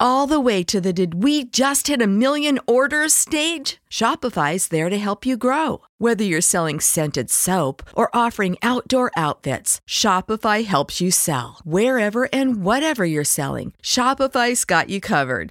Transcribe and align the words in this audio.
all 0.00 0.26
the 0.26 0.40
way 0.40 0.62
to 0.64 0.80
the 0.80 0.92
did 0.92 1.22
we 1.22 1.44
just 1.44 1.86
hit 1.88 2.00
a 2.00 2.06
million 2.06 2.58
orders 2.66 3.12
stage. 3.12 3.78
Shopify's 3.94 4.68
there 4.68 4.90
to 4.90 4.98
help 4.98 5.24
you 5.24 5.36
grow. 5.36 5.80
Whether 5.98 6.24
you're 6.24 6.40
selling 6.40 6.80
scented 6.80 7.30
soap 7.30 7.84
or 7.94 8.10
offering 8.12 8.56
outdoor 8.60 9.12
outfits, 9.16 9.80
Shopify 9.88 10.64
helps 10.64 11.00
you 11.00 11.12
sell. 11.12 11.60
Wherever 11.62 12.28
and 12.32 12.64
whatever 12.64 13.04
you're 13.04 13.22
selling, 13.22 13.72
Shopify's 13.80 14.64
got 14.64 14.88
you 14.88 15.00
covered. 15.00 15.50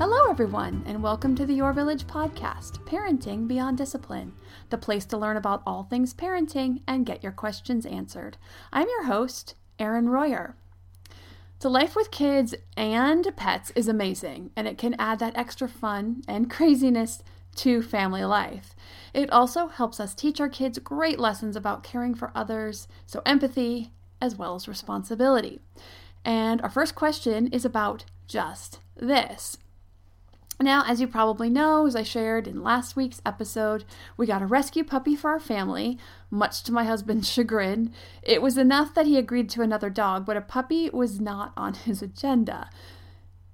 Hello, 0.00 0.30
everyone, 0.30 0.82
and 0.86 1.02
welcome 1.02 1.34
to 1.34 1.44
the 1.44 1.52
Your 1.52 1.74
Village 1.74 2.06
podcast, 2.06 2.82
Parenting 2.86 3.46
Beyond 3.46 3.76
Discipline, 3.76 4.32
the 4.70 4.78
place 4.78 5.04
to 5.04 5.18
learn 5.18 5.36
about 5.36 5.62
all 5.66 5.82
things 5.82 6.14
parenting 6.14 6.80
and 6.88 7.04
get 7.04 7.22
your 7.22 7.32
questions 7.32 7.84
answered. 7.84 8.38
I'm 8.72 8.88
your 8.88 9.04
host, 9.04 9.56
Erin 9.78 10.08
Royer. 10.08 10.56
So, 11.58 11.68
life 11.68 11.94
with 11.94 12.10
kids 12.10 12.54
and 12.78 13.30
pets 13.36 13.72
is 13.76 13.88
amazing, 13.88 14.52
and 14.56 14.66
it 14.66 14.78
can 14.78 14.96
add 14.98 15.18
that 15.18 15.36
extra 15.36 15.68
fun 15.68 16.22
and 16.26 16.50
craziness 16.50 17.22
to 17.56 17.82
family 17.82 18.24
life. 18.24 18.74
It 19.12 19.30
also 19.30 19.66
helps 19.66 20.00
us 20.00 20.14
teach 20.14 20.40
our 20.40 20.48
kids 20.48 20.78
great 20.78 21.20
lessons 21.20 21.56
about 21.56 21.84
caring 21.84 22.14
for 22.14 22.32
others, 22.34 22.88
so 23.04 23.20
empathy 23.26 23.92
as 24.18 24.34
well 24.34 24.54
as 24.54 24.66
responsibility. 24.66 25.60
And 26.24 26.62
our 26.62 26.70
first 26.70 26.94
question 26.94 27.48
is 27.48 27.66
about 27.66 28.06
just 28.26 28.78
this. 28.96 29.58
Now, 30.62 30.84
as 30.86 31.00
you 31.00 31.08
probably 31.08 31.48
know, 31.48 31.86
as 31.86 31.96
I 31.96 32.02
shared 32.02 32.46
in 32.46 32.62
last 32.62 32.94
week's 32.94 33.22
episode, 33.24 33.84
we 34.18 34.26
got 34.26 34.42
a 34.42 34.46
rescue 34.46 34.84
puppy 34.84 35.16
for 35.16 35.30
our 35.30 35.40
family, 35.40 35.98
much 36.30 36.62
to 36.64 36.72
my 36.72 36.84
husband's 36.84 37.28
chagrin. 37.32 37.94
It 38.22 38.42
was 38.42 38.58
enough 38.58 38.92
that 38.94 39.06
he 39.06 39.16
agreed 39.16 39.48
to 39.50 39.62
another 39.62 39.88
dog, 39.88 40.26
but 40.26 40.36
a 40.36 40.42
puppy 40.42 40.90
was 40.90 41.18
not 41.18 41.54
on 41.56 41.72
his 41.72 42.02
agenda. 42.02 42.68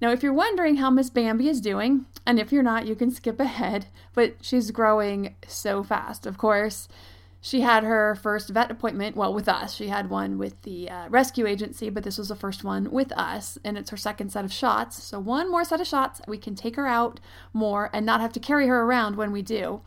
Now, 0.01 0.11
if 0.11 0.21
you're 0.21 0.33
wondering 0.33 0.75
how 0.75 0.89
Miss 0.89 1.09
Bambi 1.09 1.47
is 1.47 1.61
doing, 1.61 2.05
and 2.25 2.39
if 2.39 2.51
you're 2.51 2.61
not, 2.61 2.85
you 2.85 2.93
can 2.93 3.09
skip 3.09 3.39
ahead, 3.39 3.85
but 4.13 4.35
she's 4.41 4.71
growing 4.71 5.35
so 5.47 5.83
fast, 5.83 6.25
of 6.25 6.37
course. 6.37 6.89
She 7.47 7.61
had 7.61 7.85
her 7.85 8.13
first 8.15 8.49
vet 8.49 8.69
appointment, 8.69 9.15
well, 9.15 9.33
with 9.33 9.47
us. 9.47 9.73
She 9.73 9.87
had 9.87 10.09
one 10.09 10.37
with 10.37 10.61
the 10.63 10.89
uh, 10.89 11.07
rescue 11.07 11.47
agency, 11.47 11.89
but 11.89 12.03
this 12.03 12.17
was 12.17 12.27
the 12.27 12.35
first 12.35 12.65
one 12.65 12.91
with 12.91 13.13
us, 13.13 13.57
and 13.63 13.77
it's 13.77 13.89
her 13.89 13.95
second 13.95 14.33
set 14.33 14.43
of 14.43 14.51
shots. 14.51 15.01
So, 15.01 15.17
one 15.17 15.49
more 15.49 15.63
set 15.63 15.79
of 15.79 15.87
shots, 15.87 16.19
we 16.27 16.37
can 16.37 16.55
take 16.55 16.75
her 16.75 16.87
out 16.87 17.21
more 17.53 17.89
and 17.93 18.05
not 18.05 18.19
have 18.19 18.33
to 18.33 18.41
carry 18.41 18.67
her 18.67 18.81
around 18.81 19.15
when 19.15 19.31
we 19.31 19.41
do 19.41 19.79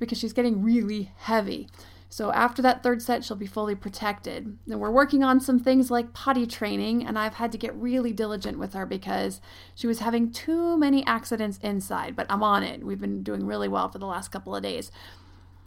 because 0.00 0.18
she's 0.18 0.32
getting 0.32 0.64
really 0.64 1.12
heavy. 1.18 1.68
So, 2.08 2.32
after 2.32 2.60
that 2.62 2.82
third 2.82 3.00
set, 3.00 3.22
she'll 3.22 3.36
be 3.36 3.46
fully 3.46 3.76
protected. 3.76 4.58
And 4.68 4.80
we're 4.80 4.90
working 4.90 5.22
on 5.22 5.38
some 5.38 5.60
things 5.60 5.92
like 5.92 6.12
potty 6.12 6.44
training, 6.44 7.06
and 7.06 7.16
I've 7.16 7.34
had 7.34 7.52
to 7.52 7.58
get 7.58 7.72
really 7.76 8.12
diligent 8.12 8.58
with 8.58 8.74
her 8.74 8.84
because 8.84 9.40
she 9.76 9.86
was 9.86 10.00
having 10.00 10.32
too 10.32 10.76
many 10.76 11.06
accidents 11.06 11.60
inside, 11.62 12.16
but 12.16 12.26
I'm 12.28 12.42
on 12.42 12.64
it. 12.64 12.82
We've 12.82 13.00
been 13.00 13.22
doing 13.22 13.46
really 13.46 13.68
well 13.68 13.88
for 13.88 14.00
the 14.00 14.06
last 14.06 14.32
couple 14.32 14.56
of 14.56 14.64
days. 14.64 14.90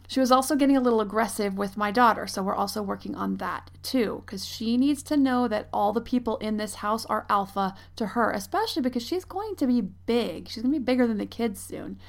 She 0.09 0.19
was 0.19 0.31
also 0.31 0.55
getting 0.55 0.75
a 0.75 0.81
little 0.81 1.01
aggressive 1.01 1.55
with 1.55 1.77
my 1.77 1.91
daughter, 1.91 2.25
so 2.25 2.41
we're 2.41 2.55
also 2.55 2.81
working 2.81 3.13
on 3.13 3.37
that 3.37 3.69
too, 3.83 4.23
because 4.25 4.43
she 4.43 4.75
needs 4.75 5.03
to 5.03 5.15
know 5.15 5.47
that 5.47 5.69
all 5.71 5.93
the 5.93 6.01
people 6.01 6.37
in 6.37 6.57
this 6.57 6.73
house 6.75 7.05
are 7.05 7.27
alpha 7.29 7.75
to 7.95 8.07
her, 8.07 8.31
especially 8.31 8.81
because 8.81 9.03
she's 9.03 9.23
going 9.23 9.55
to 9.57 9.67
be 9.67 9.81
big. 9.81 10.49
She's 10.49 10.63
going 10.63 10.73
to 10.73 10.79
be 10.79 10.83
bigger 10.83 11.05
than 11.05 11.19
the 11.19 11.27
kids 11.27 11.61
soon. 11.61 11.99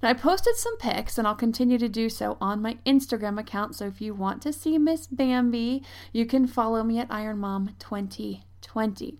Now, 0.00 0.10
I 0.10 0.14
posted 0.14 0.54
some 0.54 0.78
pics, 0.78 1.18
and 1.18 1.26
I'll 1.26 1.34
continue 1.34 1.76
to 1.78 1.88
do 1.88 2.08
so 2.08 2.38
on 2.40 2.62
my 2.62 2.78
Instagram 2.86 3.40
account. 3.40 3.74
So 3.74 3.88
if 3.88 4.00
you 4.00 4.14
want 4.14 4.42
to 4.42 4.52
see 4.52 4.78
Miss 4.78 5.08
Bambi, 5.08 5.82
you 6.12 6.26
can 6.26 6.46
follow 6.46 6.84
me 6.84 7.00
at 7.00 7.08
IronMom2020. 7.08 9.16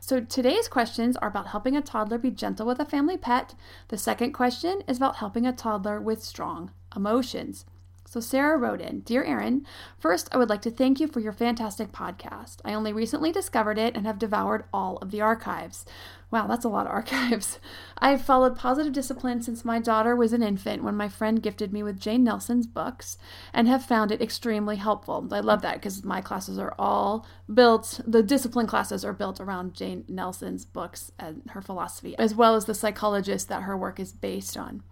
So 0.00 0.20
today's 0.20 0.68
questions 0.68 1.16
are 1.16 1.28
about 1.28 1.46
helping 1.46 1.76
a 1.76 1.80
toddler 1.80 2.18
be 2.18 2.30
gentle 2.30 2.66
with 2.66 2.78
a 2.78 2.84
family 2.84 3.16
pet. 3.16 3.54
The 3.88 3.96
second 3.96 4.32
question 4.32 4.82
is 4.86 4.98
about 4.98 5.16
helping 5.16 5.46
a 5.46 5.52
toddler 5.54 5.98
with 5.98 6.22
strong 6.22 6.72
emotions. 6.94 7.64
So, 8.10 8.18
Sarah 8.18 8.58
wrote 8.58 8.80
in 8.80 9.02
Dear 9.02 9.22
Erin, 9.22 9.64
first, 9.96 10.28
I 10.32 10.36
would 10.36 10.48
like 10.48 10.62
to 10.62 10.70
thank 10.72 10.98
you 10.98 11.06
for 11.06 11.20
your 11.20 11.32
fantastic 11.32 11.92
podcast. 11.92 12.56
I 12.64 12.74
only 12.74 12.92
recently 12.92 13.30
discovered 13.30 13.78
it 13.78 13.94
and 13.94 14.04
have 14.04 14.18
devoured 14.18 14.64
all 14.72 14.96
of 14.96 15.12
the 15.12 15.20
archives. 15.20 15.84
Wow, 16.28 16.48
that's 16.48 16.64
a 16.64 16.68
lot 16.68 16.86
of 16.86 16.92
archives. 16.96 17.60
I 17.98 18.10
have 18.10 18.20
followed 18.20 18.56
positive 18.58 18.92
discipline 18.92 19.42
since 19.42 19.64
my 19.64 19.78
daughter 19.78 20.16
was 20.16 20.32
an 20.32 20.42
infant 20.42 20.82
when 20.82 20.96
my 20.96 21.08
friend 21.08 21.40
gifted 21.40 21.72
me 21.72 21.84
with 21.84 22.00
Jane 22.00 22.24
Nelsen's 22.24 22.66
books 22.66 23.16
and 23.52 23.68
have 23.68 23.84
found 23.84 24.10
it 24.10 24.20
extremely 24.20 24.74
helpful. 24.74 25.28
I 25.30 25.38
love 25.38 25.62
that 25.62 25.74
because 25.74 26.02
my 26.02 26.20
classes 26.20 26.58
are 26.58 26.74
all 26.80 27.24
built, 27.52 28.00
the 28.04 28.24
discipline 28.24 28.66
classes 28.66 29.04
are 29.04 29.12
built 29.12 29.40
around 29.40 29.74
Jane 29.74 30.04
Nelsen's 30.08 30.64
books 30.64 31.12
and 31.16 31.42
her 31.50 31.62
philosophy, 31.62 32.18
as 32.18 32.34
well 32.34 32.56
as 32.56 32.64
the 32.64 32.74
psychologist 32.74 33.48
that 33.48 33.62
her 33.62 33.76
work 33.76 34.00
is 34.00 34.12
based 34.12 34.56
on 34.56 34.82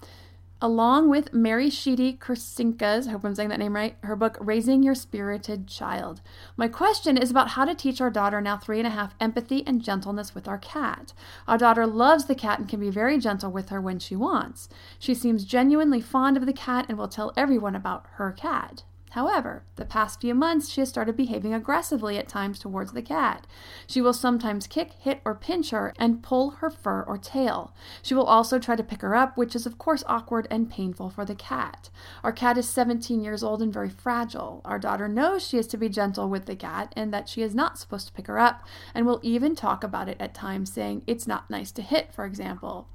along 0.60 1.08
with 1.08 1.32
Mary 1.32 1.70
Sheedy 1.70 2.12
Kurcinka's, 2.14 3.06
I 3.06 3.12
hope 3.12 3.24
I'm 3.24 3.34
saying 3.34 3.48
that 3.50 3.58
name 3.58 3.76
right, 3.76 3.96
her 4.02 4.16
book, 4.16 4.36
Raising 4.40 4.82
Your 4.82 4.94
Spirited 4.94 5.68
Child. 5.68 6.20
My 6.56 6.68
question 6.68 7.16
is 7.16 7.30
about 7.30 7.50
how 7.50 7.64
to 7.64 7.74
teach 7.74 8.00
our 8.00 8.10
daughter, 8.10 8.40
now 8.40 8.56
three 8.56 8.78
and 8.78 8.86
a 8.86 8.90
half, 8.90 9.14
empathy 9.20 9.64
and 9.66 9.82
gentleness 9.82 10.34
with 10.34 10.48
our 10.48 10.58
cat. 10.58 11.12
Our 11.46 11.58
daughter 11.58 11.86
loves 11.86 12.24
the 12.24 12.34
cat 12.34 12.58
and 12.58 12.68
can 12.68 12.80
be 12.80 12.90
very 12.90 13.18
gentle 13.18 13.52
with 13.52 13.68
her 13.68 13.80
when 13.80 13.98
she 13.98 14.16
wants. 14.16 14.68
She 14.98 15.14
seems 15.14 15.44
genuinely 15.44 16.00
fond 16.00 16.36
of 16.36 16.46
the 16.46 16.52
cat 16.52 16.86
and 16.88 16.98
will 16.98 17.08
tell 17.08 17.32
everyone 17.36 17.76
about 17.76 18.06
her 18.14 18.32
cat. 18.32 18.82
However, 19.10 19.64
the 19.76 19.84
past 19.84 20.20
few 20.20 20.34
months 20.34 20.68
she 20.68 20.80
has 20.80 20.88
started 20.88 21.16
behaving 21.16 21.54
aggressively 21.54 22.18
at 22.18 22.28
times 22.28 22.58
towards 22.58 22.92
the 22.92 23.02
cat. 23.02 23.46
She 23.86 24.00
will 24.00 24.12
sometimes 24.12 24.66
kick, 24.66 24.92
hit, 24.92 25.20
or 25.24 25.34
pinch 25.34 25.70
her 25.70 25.94
and 25.98 26.22
pull 26.22 26.50
her 26.50 26.70
fur 26.70 27.02
or 27.02 27.16
tail. 27.16 27.74
She 28.02 28.14
will 28.14 28.24
also 28.24 28.58
try 28.58 28.76
to 28.76 28.84
pick 28.84 29.02
her 29.02 29.14
up, 29.14 29.36
which 29.36 29.56
is 29.56 29.66
of 29.66 29.78
course 29.78 30.04
awkward 30.06 30.46
and 30.50 30.70
painful 30.70 31.10
for 31.10 31.24
the 31.24 31.34
cat. 31.34 31.90
Our 32.22 32.32
cat 32.32 32.58
is 32.58 32.68
17 32.68 33.22
years 33.22 33.42
old 33.42 33.62
and 33.62 33.72
very 33.72 33.90
fragile. 33.90 34.60
Our 34.64 34.78
daughter 34.78 35.08
knows 35.08 35.46
she 35.46 35.58
is 35.58 35.66
to 35.68 35.76
be 35.76 35.88
gentle 35.88 36.28
with 36.28 36.46
the 36.46 36.56
cat 36.56 36.92
and 36.96 37.12
that 37.12 37.28
she 37.28 37.42
is 37.42 37.54
not 37.54 37.78
supposed 37.78 38.06
to 38.08 38.12
pick 38.12 38.26
her 38.26 38.38
up, 38.38 38.62
and 38.94 39.06
will 39.06 39.20
even 39.22 39.54
talk 39.54 39.82
about 39.82 40.08
it 40.08 40.16
at 40.20 40.34
times, 40.34 40.72
saying 40.72 41.02
it's 41.06 41.26
not 41.26 41.48
nice 41.50 41.72
to 41.72 41.82
hit, 41.82 42.12
for 42.12 42.24
example. 42.24 42.88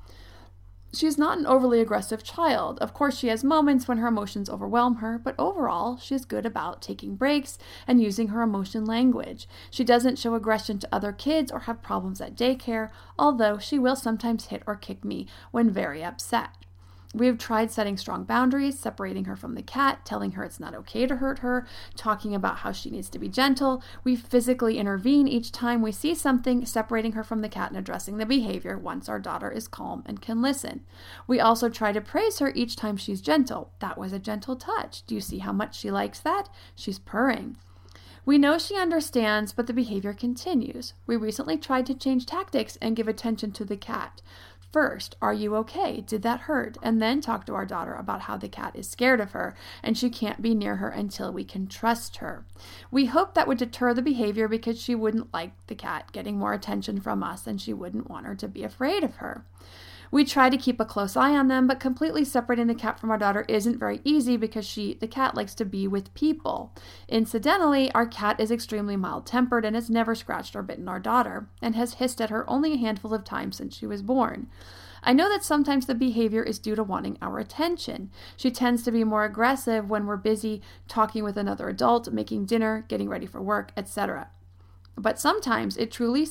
She 0.96 1.08
is 1.08 1.18
not 1.18 1.40
an 1.40 1.48
overly 1.48 1.82
aggressive 1.82 2.24
child. 2.24 2.78
Of 2.78 2.94
course, 2.94 3.18
she 3.18 3.30
has 3.30 3.44
moments 3.44 3.88
when 3.88 3.98
her 3.98 4.08
emotions 4.08 4.48
overwhelm 4.48 4.98
her, 4.98 5.18
but 5.18 5.34
overall, 5.40 5.98
she 5.98 6.14
is 6.14 6.24
good 6.24 6.46
about 6.46 6.84
taking 6.84 7.16
breaks 7.16 7.58
and 7.88 8.00
using 8.00 8.28
her 8.28 8.44
emotion 8.44 8.86
language. 8.86 9.48
She 9.72 9.84
doesn't 9.84 10.20
show 10.20 10.36
aggression 10.36 10.78
to 10.80 10.90
other 10.92 11.12
kids 11.12 11.52
or 11.52 11.62
have 11.62 11.82
problems 11.82 12.22
at 12.22 12.36
daycare, 12.36 12.92
although 13.18 13.58
she 13.58 13.80
will 13.80 13.96
sometimes 13.96 14.48
hit 14.48 14.62
or 14.68 14.76
kick 14.76 15.04
me 15.04 15.26
when 15.50 15.72
very 15.72 16.04
upset. 16.04 16.50
We 17.14 17.28
have 17.28 17.38
tried 17.38 17.70
setting 17.70 17.96
strong 17.96 18.24
boundaries, 18.24 18.80
separating 18.80 19.26
her 19.26 19.36
from 19.36 19.54
the 19.54 19.62
cat, 19.62 20.04
telling 20.04 20.32
her 20.32 20.44
it's 20.44 20.60
not 20.60 20.74
okay 20.74 21.06
to 21.06 21.18
hurt 21.18 21.40
her, 21.40 21.68
talking 21.96 22.34
about 22.34 22.60
how 22.60 22.72
she 22.72 22.90
needs 22.90 23.10
to 23.12 23.20
be 23.20 23.30
gentle. 23.30 23.84
We 24.04 24.16
physically 24.16 24.80
intervene 24.80 25.28
each 25.28 25.52
time 25.52 25.84
we 25.84 25.92
see 25.92 26.16
something, 26.16 26.66
separating 26.66 27.12
her 27.12 27.24
from 27.24 27.42
the 27.42 27.50
cat 27.50 27.70
and 27.70 27.78
addressing 27.78 28.18
the 28.18 28.26
behavior 28.26 28.80
once 28.80 29.08
our 29.08 29.20
daughter 29.20 29.52
is 29.52 29.68
calm 29.68 30.02
and 30.08 30.22
can 30.22 30.42
listen. 30.42 30.82
We 31.28 31.40
also 31.40 31.70
try 31.70 31.92
to 31.92 32.02
praise 32.02 32.40
her 32.40 32.52
each 32.56 32.76
time 32.76 32.98
she's 32.98 33.22
gentle. 33.22 33.72
That 33.80 33.98
was 33.98 34.12
a 34.12 34.20
gentle 34.20 34.56
touch. 34.56 35.06
Do 35.06 35.14
you 35.14 35.22
see 35.22 35.38
how 35.38 35.54
much 35.54 35.78
she 35.78 35.92
likes 35.92 36.20
that? 36.22 36.50
She's 36.76 36.98
purring. 36.98 37.58
We 38.26 38.38
know 38.38 38.58
she 38.58 38.78
understands, 38.78 39.52
but 39.52 39.68
the 39.68 39.74
behavior 39.74 40.14
continues. 40.14 40.94
We 41.06 41.18
recently 41.18 41.58
tried 41.58 41.86
to 41.88 41.94
change 41.94 42.26
tactics 42.26 42.78
and 42.82 42.96
give 42.96 43.10
attention 43.10 43.52
to 43.52 43.66
the 43.66 43.76
cat. 43.76 44.22
First, 44.74 45.16
are 45.22 45.36
you 45.36 45.56
okay? 45.58 46.02
Did 46.02 46.24
that 46.24 46.42
hurt? 46.42 46.80
And 46.82 47.00
then 47.00 47.22
talk 47.22 47.46
to 47.46 47.54
our 47.54 47.66
daughter 47.66 47.94
about 47.94 48.22
how 48.22 48.38
the 48.38 48.50
cat 48.50 48.76
is 48.76 48.90
scared 48.90 49.22
of 49.22 49.34
her 49.34 49.56
and 49.84 49.96
she 49.96 50.10
can't 50.10 50.42
be 50.42 50.56
near 50.56 50.78
her 50.78 50.90
until 50.90 51.32
we 51.32 51.44
can 51.44 51.68
trust 51.68 52.18
her. 52.18 52.44
We 52.90 53.06
hope 53.06 53.36
that 53.36 53.48
would 53.48 53.60
deter 53.60 53.94
the 53.94 54.02
behavior 54.02 54.48
because 54.48 54.82
she 54.82 54.96
wouldn't 54.96 55.32
like 55.32 55.52
the 55.68 55.76
cat 55.76 56.12
getting 56.12 56.40
more 56.40 56.54
attention 56.54 57.00
from 57.00 57.22
us 57.22 57.46
and 57.46 57.62
she 57.62 57.72
wouldn't 57.72 58.10
want 58.10 58.26
her 58.26 58.34
to 58.34 58.48
be 58.48 58.64
afraid 58.64 59.04
of 59.04 59.18
her. 59.18 59.46
We 60.14 60.26
try 60.26 60.52
to 60.52 60.58
keep 60.58 60.80
a 60.80 60.86
close 60.86 61.18
eye 61.18 61.36
on 61.36 61.48
them, 61.48 61.66
but 61.66 61.80
completely 61.80 62.24
separating 62.24 62.68
the 62.68 62.76
cat 62.76 63.00
from 63.00 63.10
our 63.10 63.18
daughter 63.18 63.46
isn't 63.48 63.80
very 63.80 64.00
easy 64.04 64.38
because 64.38 64.64
she, 64.64 64.94
the 64.94 65.08
cat, 65.08 65.34
likes 65.34 65.56
to 65.56 65.66
be 65.66 65.88
with 65.88 66.14
people. 66.14 66.72
Incidentally, 67.10 67.92
our 67.94 68.06
cat 68.06 68.40
is 68.40 68.52
extremely 68.52 68.96
mild 68.96 69.26
tempered 69.26 69.66
and 69.66 69.76
has 69.76 69.90
never 69.90 70.14
scratched 70.14 70.56
or 70.56 70.62
bitten 70.62 70.88
our 70.88 71.00
daughter, 71.00 71.50
and 71.64 71.76
has 71.76 71.96
hissed 71.96 72.22
at 72.22 72.30
her 72.30 72.48
only 72.48 72.74
a 72.74 72.78
handful 72.78 73.12
of 73.12 73.24
times 73.24 73.58
since 73.58 73.76
she 73.76 73.88
was 73.88 74.04
born. 74.04 74.46
I 75.02 75.14
know 75.14 75.28
that 75.30 75.44
sometimes 75.44 75.88
the 75.88 75.96
behavior 75.96 76.44
is 76.44 76.60
due 76.60 76.76
to 76.76 76.84
wanting 76.84 77.18
our 77.20 77.40
attention. 77.40 78.12
She 78.38 78.52
tends 78.52 78.84
to 78.84 78.92
be 78.92 79.04
more 79.04 79.26
aggressive 79.26 79.90
when 79.90 80.06
we're 80.06 80.18
busy 80.18 80.62
talking 80.88 81.24
with 81.24 81.38
another 81.38 81.70
adult, 81.70 82.14
making 82.14 82.46
dinner, 82.46 82.86
getting 82.88 83.10
ready 83.10 83.26
for 83.26 83.42
work, 83.42 83.72
etc. 83.76 84.28
But 84.96 85.20
sometimes 85.20 85.76
it 85.76 85.92
truly 85.92 86.28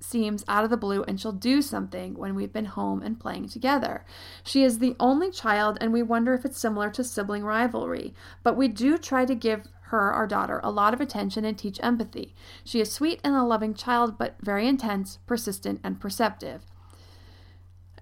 seems 0.00 0.44
out 0.48 0.64
of 0.64 0.70
the 0.70 0.76
blue 0.76 1.02
and 1.04 1.20
she'll 1.20 1.32
do 1.32 1.62
something 1.62 2.14
when 2.14 2.34
we've 2.34 2.52
been 2.52 2.64
home 2.64 3.02
and 3.02 3.20
playing 3.20 3.48
together. 3.48 4.04
She 4.42 4.64
is 4.64 4.78
the 4.78 4.96
only 4.98 5.30
child, 5.30 5.78
and 5.80 5.92
we 5.92 6.02
wonder 6.02 6.34
if 6.34 6.44
it's 6.44 6.58
similar 6.58 6.90
to 6.90 7.04
sibling 7.04 7.44
rivalry, 7.44 8.14
but 8.42 8.56
we 8.56 8.68
do 8.68 8.98
try 8.98 9.24
to 9.24 9.34
give 9.34 9.68
her, 9.90 10.12
our 10.12 10.26
daughter, 10.26 10.60
a 10.62 10.70
lot 10.70 10.94
of 10.94 11.00
attention 11.00 11.44
and 11.44 11.58
teach 11.58 11.80
empathy. 11.82 12.34
She 12.64 12.80
is 12.80 12.92
sweet 12.92 13.20
and 13.24 13.34
a 13.34 13.42
loving 13.42 13.74
child, 13.74 14.18
but 14.18 14.36
very 14.40 14.66
intense, 14.68 15.18
persistent, 15.26 15.80
and 15.82 16.00
perceptive. 16.00 16.64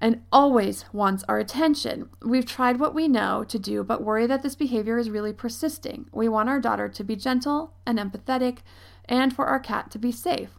And 0.01 0.23
always 0.31 0.85
wants 0.93 1.25
our 1.29 1.39
attention. 1.39 2.11
We've 2.23 2.47
tried 2.47 2.79
what 2.79 2.95
we 2.95 3.09
know 3.09 3.43
to 3.45 3.59
do, 3.59 3.83
but 3.83 4.05
worry 4.05 4.27
that 4.27 4.43
this 4.43 4.55
behavior 4.55 4.99
is 4.99 5.11
really 5.11 5.33
persisting. 5.33 6.09
We 6.13 6.29
want 6.29 6.49
our 6.49 6.61
daughter 6.61 6.89
to 6.89 7.05
be 7.05 7.17
gentle 7.17 7.73
and 7.85 7.99
empathetic, 7.99 8.59
and 9.07 9.35
for 9.35 9.47
our 9.47 9.59
cat 9.59 9.91
to 9.93 9.99
be 9.99 10.13
safe. 10.13 10.58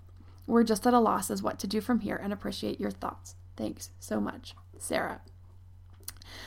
We're 0.49 0.63
just 0.63 0.87
at 0.87 0.95
a 0.95 0.99
loss 0.99 1.29
as 1.29 1.43
what 1.43 1.59
to 1.59 1.67
do 1.67 1.79
from 1.79 1.99
here 1.99 2.15
and 2.15 2.33
appreciate 2.33 2.79
your 2.79 2.89
thoughts. 2.89 3.35
Thanks 3.55 3.91
so 3.99 4.19
much, 4.19 4.55
Sarah. 4.79 5.21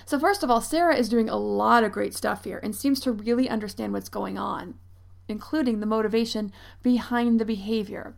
So, 0.05 0.19
first 0.19 0.43
of 0.43 0.51
all, 0.51 0.61
Sarah 0.61 0.97
is 0.97 1.09
doing 1.09 1.29
a 1.29 1.37
lot 1.37 1.85
of 1.85 1.93
great 1.93 2.13
stuff 2.13 2.43
here 2.43 2.59
and 2.63 2.75
seems 2.75 2.99
to 3.01 3.13
really 3.13 3.49
understand 3.49 3.93
what's 3.93 4.09
going 4.09 4.39
on, 4.39 4.75
including 5.29 5.79
the 5.79 5.87
motivation 5.87 6.53
behind 6.83 7.39
the 7.39 7.45
behavior. 7.45 8.15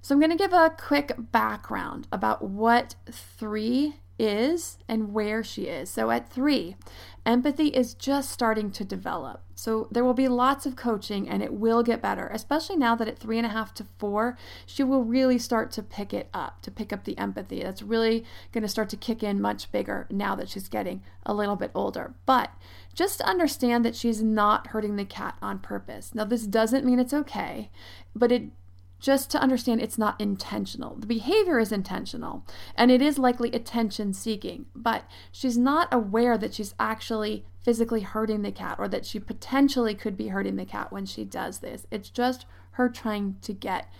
So, 0.00 0.14
I'm 0.14 0.20
going 0.20 0.30
to 0.30 0.36
give 0.36 0.52
a 0.52 0.74
quick 0.78 1.12
background 1.18 2.06
about 2.12 2.42
what 2.42 2.94
three 3.10 3.96
is 4.18 4.78
and 4.88 5.12
where 5.12 5.42
she 5.42 5.64
is. 5.64 5.90
So 5.90 6.10
at 6.10 6.30
three, 6.30 6.76
empathy 7.24 7.68
is 7.68 7.94
just 7.94 8.30
starting 8.30 8.70
to 8.72 8.84
develop. 8.84 9.42
So 9.54 9.88
there 9.90 10.04
will 10.04 10.14
be 10.14 10.28
lots 10.28 10.66
of 10.66 10.76
coaching 10.76 11.28
and 11.28 11.42
it 11.42 11.52
will 11.52 11.82
get 11.82 12.02
better, 12.02 12.28
especially 12.28 12.76
now 12.76 12.94
that 12.96 13.08
at 13.08 13.18
three 13.18 13.38
and 13.38 13.46
a 13.46 13.50
half 13.50 13.72
to 13.74 13.86
four, 13.98 14.36
she 14.66 14.82
will 14.82 15.02
really 15.02 15.38
start 15.38 15.70
to 15.72 15.82
pick 15.82 16.12
it 16.12 16.28
up, 16.34 16.60
to 16.62 16.70
pick 16.70 16.92
up 16.92 17.04
the 17.04 17.16
empathy. 17.16 17.62
That's 17.62 17.82
really 17.82 18.24
going 18.52 18.62
to 18.62 18.68
start 18.68 18.90
to 18.90 18.96
kick 18.96 19.22
in 19.22 19.40
much 19.40 19.72
bigger 19.72 20.06
now 20.10 20.34
that 20.36 20.50
she's 20.50 20.68
getting 20.68 21.02
a 21.24 21.34
little 21.34 21.56
bit 21.56 21.70
older. 21.74 22.14
But 22.26 22.50
just 22.94 23.20
understand 23.22 23.84
that 23.84 23.96
she's 23.96 24.22
not 24.22 24.68
hurting 24.68 24.96
the 24.96 25.04
cat 25.04 25.36
on 25.40 25.58
purpose. 25.58 26.14
Now, 26.14 26.24
this 26.24 26.46
doesn't 26.46 26.84
mean 26.84 26.98
it's 26.98 27.14
okay, 27.14 27.70
but 28.14 28.32
it 28.32 28.50
just 28.98 29.30
to 29.30 29.40
understand 29.40 29.80
it's 29.80 29.98
not 29.98 30.20
intentional. 30.20 30.96
The 30.96 31.06
behavior 31.06 31.58
is 31.58 31.72
intentional 31.72 32.46
and 32.74 32.90
it 32.90 33.02
is 33.02 33.18
likely 33.18 33.52
attention 33.52 34.12
seeking, 34.12 34.66
but 34.74 35.04
she's 35.30 35.58
not 35.58 35.92
aware 35.92 36.38
that 36.38 36.54
she's 36.54 36.74
actually 36.80 37.44
physically 37.62 38.00
hurting 38.00 38.42
the 38.42 38.52
cat 38.52 38.76
or 38.78 38.88
that 38.88 39.04
she 39.04 39.18
potentially 39.18 39.94
could 39.94 40.16
be 40.16 40.28
hurting 40.28 40.56
the 40.56 40.64
cat 40.64 40.92
when 40.92 41.04
she 41.04 41.24
does 41.24 41.58
this. 41.58 41.86
It's 41.90 42.10
just 42.10 42.46
her 42.72 42.88
trying 42.88 43.36
to 43.42 43.52
get 43.52 43.92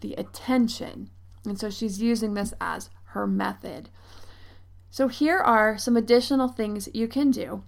the 0.00 0.14
attention. 0.14 1.10
And 1.44 1.58
so 1.58 1.70
she's 1.70 2.02
using 2.02 2.34
this 2.34 2.52
as 2.60 2.90
her 3.06 3.26
method. 3.26 3.88
So 4.90 5.08
here 5.08 5.38
are 5.38 5.78
some 5.78 5.96
additional 5.96 6.48
things 6.48 6.88
you 6.92 7.08
can 7.08 7.30
do. 7.30 7.64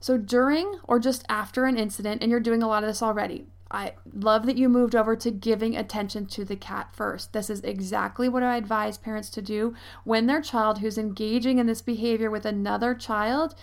So 0.00 0.16
during 0.16 0.78
or 0.84 0.98
just 0.98 1.24
after 1.28 1.64
an 1.64 1.76
incident, 1.78 2.22
and 2.22 2.30
you're 2.30 2.40
doing 2.40 2.62
a 2.62 2.68
lot 2.68 2.84
of 2.84 2.88
this 2.88 3.02
already, 3.02 3.46
I 3.74 3.94
love 4.14 4.46
that 4.46 4.56
you 4.56 4.68
moved 4.68 4.94
over 4.94 5.16
to 5.16 5.30
giving 5.32 5.76
attention 5.76 6.26
to 6.26 6.44
the 6.44 6.54
cat 6.54 6.94
first. 6.94 7.32
This 7.32 7.50
is 7.50 7.60
exactly 7.62 8.28
what 8.28 8.44
I 8.44 8.56
advise 8.56 8.96
parents 8.96 9.28
to 9.30 9.42
do 9.42 9.74
when 10.04 10.26
their 10.26 10.40
child 10.40 10.78
who's 10.78 10.96
engaging 10.96 11.58
in 11.58 11.66
this 11.66 11.82
behavior 11.82 12.30
with 12.30 12.46
another 12.46 12.94
child 12.94 13.56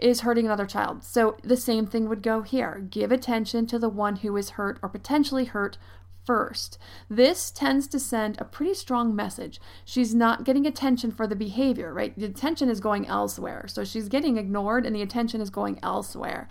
is 0.00 0.22
hurting 0.22 0.46
another 0.46 0.66
child. 0.66 1.04
So 1.04 1.36
the 1.44 1.56
same 1.56 1.86
thing 1.86 2.08
would 2.08 2.22
go 2.22 2.42
here. 2.42 2.84
Give 2.90 3.12
attention 3.12 3.68
to 3.68 3.78
the 3.78 3.88
one 3.88 4.16
who 4.16 4.36
is 4.36 4.50
hurt 4.50 4.80
or 4.82 4.88
potentially 4.88 5.44
hurt 5.44 5.78
first. 6.24 6.76
This 7.08 7.52
tends 7.52 7.86
to 7.88 8.00
send 8.00 8.40
a 8.40 8.44
pretty 8.44 8.74
strong 8.74 9.14
message. 9.14 9.60
She's 9.84 10.12
not 10.12 10.42
getting 10.42 10.66
attention 10.66 11.12
for 11.12 11.28
the 11.28 11.36
behavior, 11.36 11.94
right? 11.94 12.18
The 12.18 12.26
attention 12.26 12.68
is 12.68 12.80
going 12.80 13.06
elsewhere. 13.06 13.66
So 13.68 13.84
she's 13.84 14.08
getting 14.08 14.38
ignored 14.38 14.86
and 14.86 14.96
the 14.96 15.02
attention 15.02 15.40
is 15.40 15.50
going 15.50 15.78
elsewhere. 15.84 16.48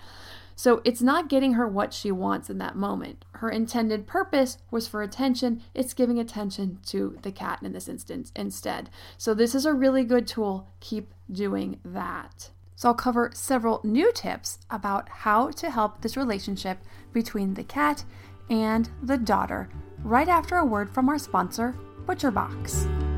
So 0.56 0.81
it's 0.83 1.01
not 1.01 1.30
getting 1.30 1.53
her 1.53 1.68
what 1.68 1.94
she 1.94 2.12
wants 2.12 2.50
in 2.50 2.57
that 2.59 2.75
moment. 2.75 3.25
Her 3.33 3.50
intended 3.50 4.07
purpose 4.07 4.57
was 4.69 4.88
for 4.88 5.01
attention. 5.01 5.62
It's 5.74 5.94
giving 5.94 6.19
attention 6.19 6.80
to 6.88 7.18
the 7.21 7.31
cat 7.31 7.59
in 7.62 7.74
this 7.74 7.88
instance 7.88 8.31
instead. 8.36 8.89
So 9.18 9.33
this 9.33 9.56
is 9.56 9.65
a 9.65 9.74
really 9.74 10.03
good 10.03 10.27
tool. 10.27 10.68
Keep 10.80 11.13
doing 11.31 11.80
that. 11.83 12.51
So 12.75 12.89
I'll 12.89 12.95
cover 12.95 13.31
several 13.33 13.81
new 13.83 14.12
tips 14.12 14.59
about 14.69 15.07
how 15.09 15.51
to 15.51 15.69
help 15.69 16.01
this 16.01 16.18
relationship 16.18 16.80
between 17.13 17.53
the 17.53 17.63
cat 17.63 18.03
and 18.50 18.89
the 19.03 19.18
daughter 19.18 19.69
right 20.03 20.27
after 20.27 20.57
a 20.57 20.65
word 20.65 20.89
from 20.89 21.07
our 21.07 21.19
sponsor, 21.19 21.75
ButcherBox. 22.06 23.10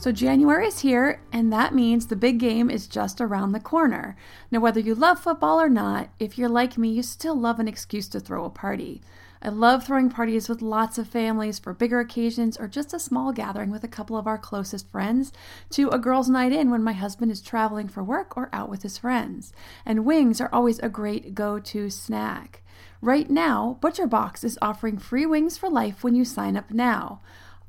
So, 0.00 0.12
January 0.12 0.66
is 0.66 0.78
here, 0.78 1.20
and 1.30 1.52
that 1.52 1.74
means 1.74 2.06
the 2.06 2.16
big 2.16 2.38
game 2.38 2.70
is 2.70 2.86
just 2.86 3.20
around 3.20 3.52
the 3.52 3.60
corner. 3.60 4.16
Now, 4.50 4.60
whether 4.60 4.80
you 4.80 4.94
love 4.94 5.20
football 5.20 5.60
or 5.60 5.68
not, 5.68 6.08
if 6.18 6.38
you're 6.38 6.48
like 6.48 6.78
me, 6.78 6.88
you 6.88 7.02
still 7.02 7.34
love 7.34 7.60
an 7.60 7.68
excuse 7.68 8.08
to 8.08 8.18
throw 8.18 8.46
a 8.46 8.48
party. 8.48 9.02
I 9.42 9.50
love 9.50 9.84
throwing 9.84 10.08
parties 10.08 10.48
with 10.48 10.62
lots 10.62 10.96
of 10.96 11.06
families 11.06 11.58
for 11.58 11.74
bigger 11.74 12.00
occasions 12.00 12.56
or 12.56 12.66
just 12.66 12.94
a 12.94 12.98
small 12.98 13.30
gathering 13.30 13.70
with 13.70 13.84
a 13.84 13.88
couple 13.88 14.16
of 14.16 14.26
our 14.26 14.38
closest 14.38 14.90
friends, 14.90 15.34
to 15.72 15.90
a 15.90 15.98
girls' 15.98 16.30
night 16.30 16.52
in 16.52 16.70
when 16.70 16.82
my 16.82 16.92
husband 16.92 17.30
is 17.30 17.42
traveling 17.42 17.86
for 17.86 18.02
work 18.02 18.38
or 18.38 18.48
out 18.54 18.70
with 18.70 18.82
his 18.82 18.96
friends. 18.96 19.52
And 19.84 20.06
wings 20.06 20.40
are 20.40 20.48
always 20.50 20.78
a 20.78 20.88
great 20.88 21.34
go 21.34 21.58
to 21.58 21.90
snack. 21.90 22.62
Right 23.02 23.28
now, 23.28 23.76
ButcherBox 23.82 24.44
is 24.44 24.58
offering 24.62 24.96
free 24.96 25.26
wings 25.26 25.58
for 25.58 25.68
life 25.68 26.02
when 26.02 26.14
you 26.14 26.24
sign 26.24 26.56
up 26.56 26.70
now. 26.70 27.20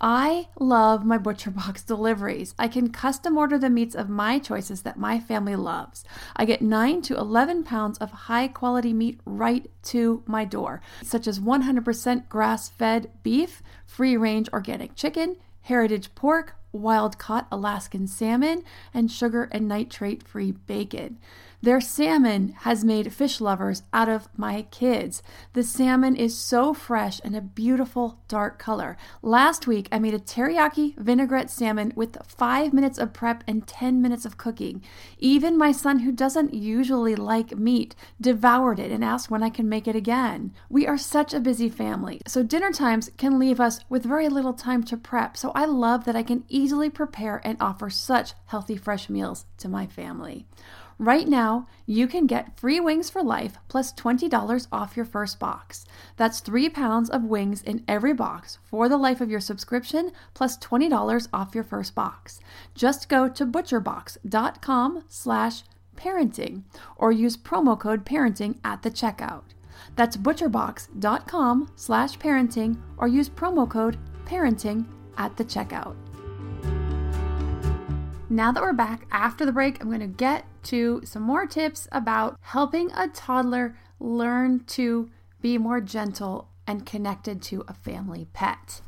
I 0.04 0.48
love 0.60 1.06
my 1.06 1.20
ButcherBox 1.20 1.86
deliveries. 1.86 2.56
I 2.58 2.68
can 2.68 2.90
custom 2.90 3.38
order 3.38 3.60
the 3.60 3.70
meats 3.70 3.94
of 3.94 4.10
my 4.10 4.40
choices 4.40 4.82
that 4.82 4.98
my 4.98 5.20
family 5.20 5.56
loves. 5.56 6.04
I 6.36 6.46
get 6.46 6.64
9 6.64 7.04
to 7.04 7.18
11 7.18 7.64
pounds 7.64 8.00
of 8.00 8.10
high 8.12 8.48
quality 8.48 8.94
meat 8.94 9.20
right 9.26 9.70
to 9.84 10.24
my 10.26 10.44
door, 10.44 10.82
such 11.04 11.28
as 11.28 11.40
100% 11.40 12.28
grass 12.30 12.68
fed 12.68 13.12
beef, 13.22 13.62
free 13.86 14.18
range 14.18 14.50
organic 14.52 14.96
chicken, 14.96 15.38
heritage 15.62 16.16
pork, 16.16 16.56
wild 16.72 17.20
caught 17.20 17.48
Alaskan 17.52 18.08
salmon, 18.08 18.64
and 18.96 19.12
sugar 19.12 19.50
and 19.52 19.68
nitrate 19.68 20.24
free 20.24 20.52
bacon. 20.52 21.20
Their 21.64 21.80
salmon 21.80 22.56
has 22.62 22.84
made 22.84 23.14
fish 23.14 23.40
lovers 23.40 23.84
out 23.94 24.10
of 24.10 24.28
my 24.36 24.64
kids. 24.72 25.22
The 25.54 25.62
salmon 25.62 26.16
is 26.16 26.36
so 26.36 26.74
fresh 26.74 27.22
and 27.24 27.36
a 27.36 27.42
beautiful 27.42 28.20
dark 28.28 28.58
color. 28.58 28.98
Last 29.22 29.68
week, 29.68 29.88
I 29.92 30.00
made 30.00 30.16
a 30.16 30.20
teriyaki 30.20 30.98
vinaigrette 30.98 31.52
salmon 31.52 31.94
with 31.96 32.18
five 32.26 32.74
minutes 32.74 32.98
of 32.98 33.14
prep 33.14 33.44
and 33.46 33.68
10 33.68 34.02
minutes 34.02 34.26
of 34.26 34.40
cooking. 34.40 34.82
Even 35.20 35.56
my 35.56 35.72
son, 35.72 36.00
who 36.00 36.12
doesn't 36.12 36.56
usually 36.56 37.16
like 37.16 37.56
meat, 37.56 37.94
devoured 38.20 38.80
it 38.80 38.90
and 38.90 39.04
asked 39.04 39.30
when 39.30 39.44
I 39.44 39.52
can 39.52 39.70
make 39.70 39.88
it 39.88 39.96
again. 39.96 40.54
We 40.68 40.88
are 40.88 40.98
such 40.98 41.32
a 41.32 41.40
busy 41.40 41.70
family, 41.70 42.22
so 42.26 42.42
dinner 42.42 42.72
times 42.72 43.12
can 43.18 43.38
leave 43.38 43.60
us 43.60 43.82
with 43.88 44.02
very 44.02 44.30
little 44.30 44.54
time 44.54 44.82
to 44.86 44.98
prep. 44.98 45.38
So 45.38 45.52
I 45.54 45.66
love 45.66 46.06
that 46.06 46.16
I 46.16 46.24
can 46.24 46.44
easily 46.50 46.90
prepare 46.90 47.40
and 47.44 47.58
offer 47.62 47.92
such 47.92 48.34
healthy, 48.48 48.78
fresh 48.78 49.12
meals 49.12 49.46
to 49.60 49.70
my 49.70 49.86
family. 49.86 50.48
Right 50.98 51.28
now, 51.28 51.68
you 51.86 52.08
can 52.08 52.28
get 52.28 52.60
free 52.60 52.80
wings 52.80 53.10
for 53.10 53.24
life 53.24 53.58
plus 53.68 53.94
$20 53.94 54.68
off 54.72 54.96
your 54.96 55.06
first 55.06 55.40
box. 55.40 55.86
That's 56.18 56.40
three 56.40 56.70
pounds 56.70 57.10
of 57.10 57.24
wings 57.24 57.62
in 57.62 57.84
every 57.88 58.14
box 58.14 58.60
for 58.64 58.88
the 58.88 58.98
life 58.98 59.22
of 59.22 59.30
your 59.30 59.40
subscription 59.40 60.12
plus 60.34 60.58
$20 60.58 61.28
off 61.34 61.56
your 61.56 61.64
first 61.64 61.96
box. 61.96 62.40
Just 62.76 63.10
go 63.10 63.28
to 63.30 63.46
butcherbox.com 63.46 65.04
slash 65.08 65.64
parenting 65.96 66.64
or 66.96 67.12
use 67.12 67.38
promo 67.38 67.80
code 67.80 68.06
parenting 68.06 68.58
at 68.64 68.82
the 68.82 68.92
checkout. 68.92 69.44
That's 69.96 70.18
butcherbox.com 70.18 71.72
slash 71.76 72.18
parenting 72.18 72.78
or 72.98 73.08
use 73.08 73.30
promo 73.30 73.70
code 73.70 73.98
parenting 74.26 74.86
at 75.18 75.36
the 75.38 75.46
checkout. 75.46 75.96
Now 78.32 78.54
that 78.54 78.64
we're 78.64 78.72
back 78.72 79.08
after 79.12 79.46
the 79.46 79.52
break, 79.52 79.82
I'm 79.82 79.90
going 79.90 80.00
to 80.00 80.08
get 80.08 80.46
to 80.64 81.02
some 81.04 81.22
more 81.22 81.46
tips 81.46 81.90
about 81.92 82.38
helping 82.40 82.90
a 82.94 83.10
toddler 83.10 83.78
learn 84.00 84.64
to 84.68 85.10
be 85.42 85.58
more 85.58 85.82
gentle 85.82 86.48
and 86.66 86.86
connected 86.86 87.42
to 87.42 87.66
a 87.68 87.74
family 87.74 88.30
pet. 88.32 88.80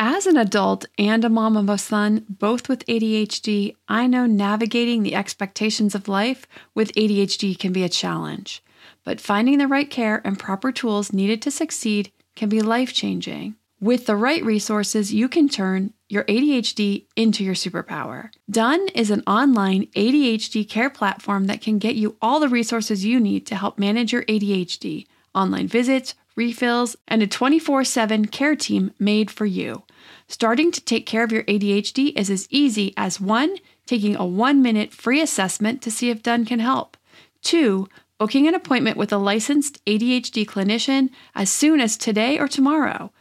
As 0.00 0.26
an 0.26 0.36
adult 0.36 0.84
and 0.98 1.24
a 1.24 1.28
mom 1.28 1.56
of 1.56 1.68
a 1.68 1.78
son, 1.78 2.26
both 2.28 2.68
with 2.68 2.84
ADHD, 2.86 3.76
I 3.86 4.08
know 4.08 4.26
navigating 4.26 5.04
the 5.04 5.14
expectations 5.14 5.94
of 5.94 6.08
life 6.08 6.48
with 6.74 6.92
ADHD 6.94 7.56
can 7.56 7.72
be 7.72 7.84
a 7.84 7.88
challenge. 7.88 8.64
But 9.04 9.20
finding 9.20 9.58
the 9.58 9.68
right 9.68 9.88
care 9.88 10.20
and 10.24 10.36
proper 10.36 10.72
tools 10.72 11.12
needed 11.12 11.40
to 11.42 11.52
succeed 11.52 12.10
can 12.34 12.48
be 12.48 12.62
life 12.62 12.92
changing. 12.92 13.54
With 13.80 14.06
the 14.06 14.16
right 14.16 14.44
resources, 14.44 15.14
you 15.14 15.28
can 15.28 15.48
turn 15.48 15.92
your 16.14 16.24
ADHD 16.24 17.06
into 17.16 17.44
your 17.44 17.54
superpower. 17.54 18.30
Done 18.50 18.88
is 18.94 19.10
an 19.10 19.22
online 19.26 19.86
ADHD 19.88 20.68
care 20.68 20.88
platform 20.88 21.46
that 21.46 21.60
can 21.60 21.78
get 21.78 21.96
you 21.96 22.16
all 22.22 22.40
the 22.40 22.48
resources 22.48 23.04
you 23.04 23.20
need 23.20 23.46
to 23.46 23.56
help 23.56 23.78
manage 23.78 24.12
your 24.12 24.22
ADHD, 24.22 25.06
online 25.34 25.68
visits, 25.68 26.14
refills, 26.36 26.96
and 27.08 27.22
a 27.22 27.26
24 27.26 27.84
7 27.84 28.26
care 28.26 28.56
team 28.56 28.92
made 28.98 29.30
for 29.30 29.46
you. 29.46 29.82
Starting 30.28 30.70
to 30.72 30.80
take 30.80 31.06
care 31.06 31.24
of 31.24 31.32
your 31.32 31.44
ADHD 31.44 32.18
is 32.18 32.30
as 32.30 32.48
easy 32.50 32.94
as 32.96 33.20
one, 33.20 33.56
taking 33.86 34.16
a 34.16 34.24
one 34.24 34.62
minute 34.62 34.92
free 34.92 35.20
assessment 35.20 35.82
to 35.82 35.90
see 35.90 36.10
if 36.10 36.22
Done 36.22 36.44
can 36.44 36.60
help, 36.60 36.96
two, 37.42 37.88
booking 38.18 38.46
an 38.48 38.54
appointment 38.54 38.96
with 38.96 39.12
a 39.12 39.18
licensed 39.18 39.84
ADHD 39.84 40.46
clinician 40.46 41.10
as 41.34 41.50
soon 41.50 41.80
as 41.80 41.96
today 41.96 42.38
or 42.38 42.48
tomorrow. 42.48 43.12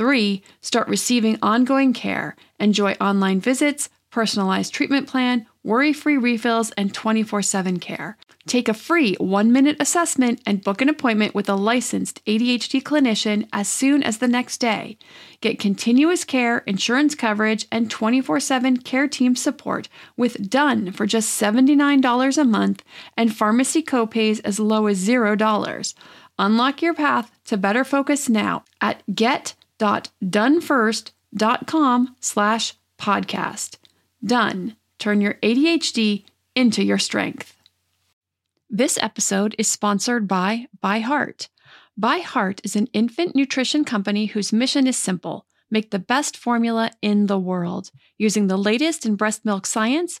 Three, 0.00 0.42
start 0.62 0.88
receiving 0.88 1.38
ongoing 1.42 1.92
care. 1.92 2.34
Enjoy 2.58 2.94
online 3.02 3.38
visits, 3.38 3.90
personalized 4.10 4.72
treatment 4.72 5.06
plan, 5.06 5.44
worry 5.62 5.92
free 5.92 6.16
refills, 6.16 6.70
and 6.70 6.94
24 6.94 7.42
7 7.42 7.78
care. 7.78 8.16
Take 8.46 8.70
a 8.70 8.72
free 8.72 9.14
one 9.16 9.52
minute 9.52 9.76
assessment 9.78 10.40
and 10.46 10.64
book 10.64 10.80
an 10.80 10.88
appointment 10.88 11.34
with 11.34 11.50
a 11.50 11.54
licensed 11.54 12.24
ADHD 12.24 12.82
clinician 12.82 13.46
as 13.52 13.68
soon 13.68 14.02
as 14.02 14.16
the 14.16 14.26
next 14.26 14.56
day. 14.56 14.96
Get 15.42 15.60
continuous 15.60 16.24
care, 16.24 16.60
insurance 16.60 17.14
coverage, 17.14 17.66
and 17.70 17.90
24 17.90 18.40
7 18.40 18.78
care 18.78 19.06
team 19.06 19.36
support 19.36 19.90
with 20.16 20.48
Done 20.48 20.92
for 20.92 21.04
just 21.04 21.38
$79 21.38 22.38
a 22.38 22.44
month 22.44 22.82
and 23.18 23.36
pharmacy 23.36 23.82
copays 23.82 24.40
as 24.46 24.58
low 24.58 24.86
as 24.86 25.06
$0. 25.06 25.94
Unlock 26.38 26.80
your 26.80 26.94
path 26.94 27.30
to 27.44 27.58
better 27.58 27.84
focus 27.84 28.30
now 28.30 28.64
at 28.80 29.02
get 29.14 29.52
www.donefirst.com 29.80 32.16
slash 32.20 32.74
podcast. 32.98 33.78
Done. 34.24 34.76
Turn 34.98 35.20
your 35.22 35.34
ADHD 35.34 36.24
into 36.54 36.84
your 36.84 36.98
strength. 36.98 37.56
This 38.68 38.98
episode 39.02 39.56
is 39.58 39.68
sponsored 39.68 40.28
by 40.28 40.68
ByHeart. 40.84 41.48
By 41.96 42.18
Heart 42.18 42.60
is 42.64 42.76
an 42.76 42.86
infant 42.92 43.34
nutrition 43.34 43.84
company 43.84 44.26
whose 44.26 44.52
mission 44.52 44.86
is 44.86 44.96
simple 44.96 45.46
make 45.70 45.90
the 45.90 45.98
best 45.98 46.36
formula 46.36 46.90
in 47.00 47.26
the 47.26 47.38
world. 47.38 47.90
Using 48.18 48.48
the 48.48 48.56
latest 48.56 49.06
in 49.06 49.16
breast 49.16 49.44
milk 49.44 49.66
science, 49.66 50.20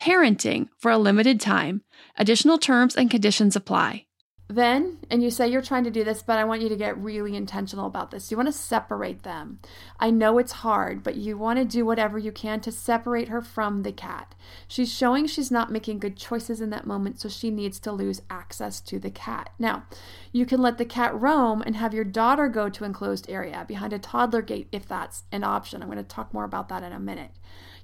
parenting 0.00 0.68
for 0.78 0.90
a 0.90 0.98
limited 0.98 1.40
time. 1.40 1.82
Additional 2.16 2.58
terms 2.58 2.96
and 2.96 3.10
conditions 3.10 3.56
apply. 3.56 4.06
Then, 4.46 4.98
and 5.10 5.22
you 5.22 5.30
say 5.30 5.48
you're 5.48 5.62
trying 5.62 5.84
to 5.84 5.90
do 5.90 6.04
this, 6.04 6.22
but 6.22 6.36
I 6.36 6.44
want 6.44 6.60
you 6.60 6.68
to 6.68 6.76
get 6.76 6.98
really 6.98 7.34
intentional 7.34 7.86
about 7.86 8.10
this. 8.10 8.30
You 8.30 8.36
want 8.36 8.48
to 8.48 8.52
separate 8.52 9.22
them. 9.22 9.58
I 9.98 10.10
know 10.10 10.36
it's 10.36 10.52
hard, 10.52 11.02
but 11.02 11.14
you 11.14 11.38
want 11.38 11.58
to 11.58 11.64
do 11.64 11.86
whatever 11.86 12.18
you 12.18 12.30
can 12.30 12.60
to 12.60 12.70
separate 12.70 13.28
her 13.28 13.40
from 13.40 13.84
the 13.84 13.92
cat. 13.92 14.34
She's 14.68 14.92
showing 14.92 15.26
she's 15.26 15.50
not 15.50 15.72
making 15.72 15.98
good 15.98 16.18
choices 16.18 16.60
in 16.60 16.68
that 16.70 16.86
moment, 16.86 17.20
so 17.20 17.28
she 17.30 17.50
needs 17.50 17.80
to 17.80 17.92
lose 17.92 18.20
access 18.28 18.82
to 18.82 18.98
the 18.98 19.10
cat. 19.10 19.48
Now, 19.58 19.84
you 20.30 20.44
can 20.44 20.60
let 20.60 20.76
the 20.76 20.84
cat 20.84 21.18
roam 21.18 21.62
and 21.62 21.76
have 21.76 21.94
your 21.94 22.04
daughter 22.04 22.48
go 22.48 22.68
to 22.68 22.84
enclosed 22.84 23.30
area 23.30 23.64
behind 23.66 23.94
a 23.94 23.98
toddler 23.98 24.42
gate 24.42 24.68
if 24.72 24.86
that's 24.86 25.22
an 25.32 25.42
option. 25.42 25.80
I'm 25.82 25.88
going 25.88 25.96
to 25.96 26.04
talk 26.04 26.34
more 26.34 26.44
about 26.44 26.68
that 26.68 26.82
in 26.82 26.92
a 26.92 27.00
minute. 27.00 27.30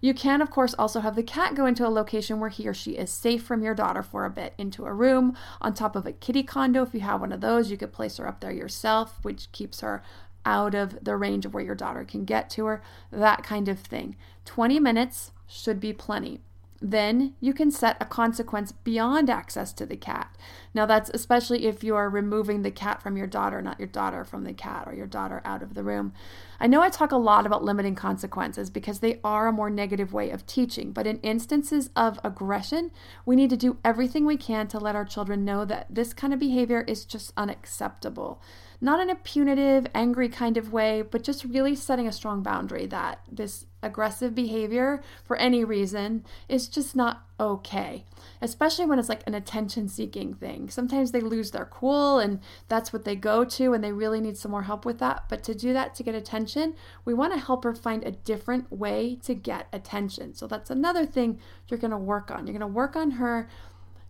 You 0.00 0.14
can, 0.14 0.40
of 0.40 0.50
course, 0.50 0.74
also 0.74 1.00
have 1.00 1.16
the 1.16 1.22
cat 1.22 1.54
go 1.54 1.66
into 1.66 1.86
a 1.86 1.88
location 1.88 2.40
where 2.40 2.50
he 2.50 2.66
or 2.66 2.74
she 2.74 2.92
is 2.92 3.10
safe 3.10 3.42
from 3.42 3.62
your 3.62 3.74
daughter 3.74 4.02
for 4.02 4.24
a 4.24 4.30
bit, 4.30 4.54
into 4.56 4.86
a 4.86 4.92
room, 4.92 5.36
on 5.60 5.74
top 5.74 5.94
of 5.94 6.06
a 6.06 6.12
kitty 6.12 6.42
condo. 6.42 6.82
If 6.82 6.94
you 6.94 7.00
have 7.00 7.20
one 7.20 7.32
of 7.32 7.40
those, 7.40 7.70
you 7.70 7.76
could 7.76 7.92
place 7.92 8.16
her 8.16 8.26
up 8.26 8.40
there 8.40 8.52
yourself, 8.52 9.18
which 9.22 9.52
keeps 9.52 9.80
her 9.80 10.02
out 10.46 10.74
of 10.74 11.04
the 11.04 11.16
range 11.16 11.44
of 11.44 11.52
where 11.52 11.64
your 11.64 11.74
daughter 11.74 12.04
can 12.04 12.24
get 12.24 12.48
to 12.50 12.64
her, 12.64 12.82
that 13.10 13.42
kind 13.42 13.68
of 13.68 13.80
thing. 13.80 14.16
20 14.46 14.80
minutes 14.80 15.32
should 15.46 15.80
be 15.80 15.92
plenty 15.92 16.40
then 16.80 17.34
you 17.40 17.52
can 17.52 17.70
set 17.70 17.96
a 18.00 18.06
consequence 18.06 18.72
beyond 18.72 19.28
access 19.28 19.72
to 19.74 19.84
the 19.84 19.96
cat. 19.96 20.34
Now, 20.72 20.86
that's 20.86 21.10
especially 21.10 21.66
if 21.66 21.82
you 21.82 21.96
are 21.96 22.08
removing 22.08 22.62
the 22.62 22.70
cat 22.70 23.02
from 23.02 23.16
your 23.16 23.26
daughter, 23.26 23.60
not 23.60 23.78
your 23.78 23.88
daughter 23.88 24.24
from 24.24 24.44
the 24.44 24.52
cat, 24.52 24.84
or 24.86 24.94
your 24.94 25.06
daughter 25.06 25.42
out 25.44 25.62
of 25.62 25.74
the 25.74 25.82
room. 25.82 26.12
I 26.60 26.66
know 26.66 26.80
I 26.80 26.90
talk 26.90 27.10
a 27.10 27.16
lot 27.16 27.46
about 27.46 27.64
limiting 27.64 27.94
consequences 27.94 28.70
because 28.70 29.00
they 29.00 29.18
are 29.24 29.48
a 29.48 29.52
more 29.52 29.70
negative 29.70 30.12
way 30.12 30.30
of 30.30 30.46
teaching, 30.46 30.92
but 30.92 31.06
in 31.06 31.18
instances 31.18 31.90
of 31.96 32.20
aggression, 32.22 32.92
we 33.26 33.34
need 33.34 33.50
to 33.50 33.56
do 33.56 33.78
everything 33.84 34.24
we 34.24 34.36
can 34.36 34.68
to 34.68 34.78
let 34.78 34.94
our 34.94 35.04
children 35.04 35.44
know 35.44 35.64
that 35.64 35.86
this 35.90 36.12
kind 36.12 36.32
of 36.32 36.38
behavior 36.38 36.82
is 36.82 37.04
just 37.04 37.32
unacceptable 37.36 38.40
not 38.80 39.00
in 39.00 39.10
a 39.10 39.14
punitive, 39.14 39.86
angry 39.94 40.28
kind 40.28 40.56
of 40.56 40.72
way, 40.72 41.02
but 41.02 41.22
just 41.22 41.44
really 41.44 41.74
setting 41.74 42.06
a 42.06 42.12
strong 42.12 42.42
boundary 42.42 42.86
that 42.86 43.20
this 43.30 43.66
aggressive 43.82 44.34
behavior 44.34 45.02
for 45.24 45.36
any 45.36 45.64
reason 45.64 46.24
is 46.48 46.68
just 46.68 46.96
not 46.96 47.26
okay, 47.40 48.04
especially 48.42 48.84
when 48.84 48.98
it's 48.98 49.08
like 49.08 49.22
an 49.26 49.34
attention 49.34 49.88
seeking 49.88 50.34
thing. 50.34 50.68
Sometimes 50.68 51.10
they 51.10 51.22
lose 51.22 51.50
their 51.50 51.64
cool 51.64 52.18
and 52.18 52.38
that's 52.68 52.92
what 52.92 53.06
they 53.06 53.16
go 53.16 53.46
to 53.46 53.72
and 53.72 53.82
they 53.82 53.92
really 53.92 54.20
need 54.20 54.36
some 54.36 54.50
more 54.50 54.64
help 54.64 54.84
with 54.84 54.98
that. 54.98 55.24
But 55.30 55.42
to 55.44 55.54
do 55.54 55.72
that 55.72 55.94
to 55.94 56.02
get 56.02 56.14
attention, 56.14 56.74
we 57.06 57.14
want 57.14 57.32
to 57.32 57.40
help 57.40 57.64
her 57.64 57.74
find 57.74 58.04
a 58.04 58.10
different 58.10 58.70
way 58.70 59.18
to 59.22 59.34
get 59.34 59.68
attention. 59.72 60.34
So 60.34 60.46
that's 60.46 60.68
another 60.68 61.06
thing 61.06 61.40
you're 61.68 61.80
going 61.80 61.92
to 61.92 61.96
work 61.96 62.30
on. 62.30 62.46
You're 62.46 62.58
going 62.58 62.60
to 62.60 62.66
work 62.66 62.94
on 62.94 63.12
her 63.12 63.48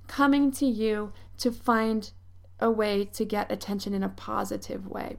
coming 0.08 0.50
to 0.50 0.66
you 0.66 1.12
to 1.38 1.52
find 1.52 2.10
a 2.58 2.70
way 2.70 3.04
to 3.04 3.24
get 3.24 3.52
attention 3.52 3.94
in 3.94 4.02
a 4.02 4.08
positive 4.08 4.88
way. 4.88 5.18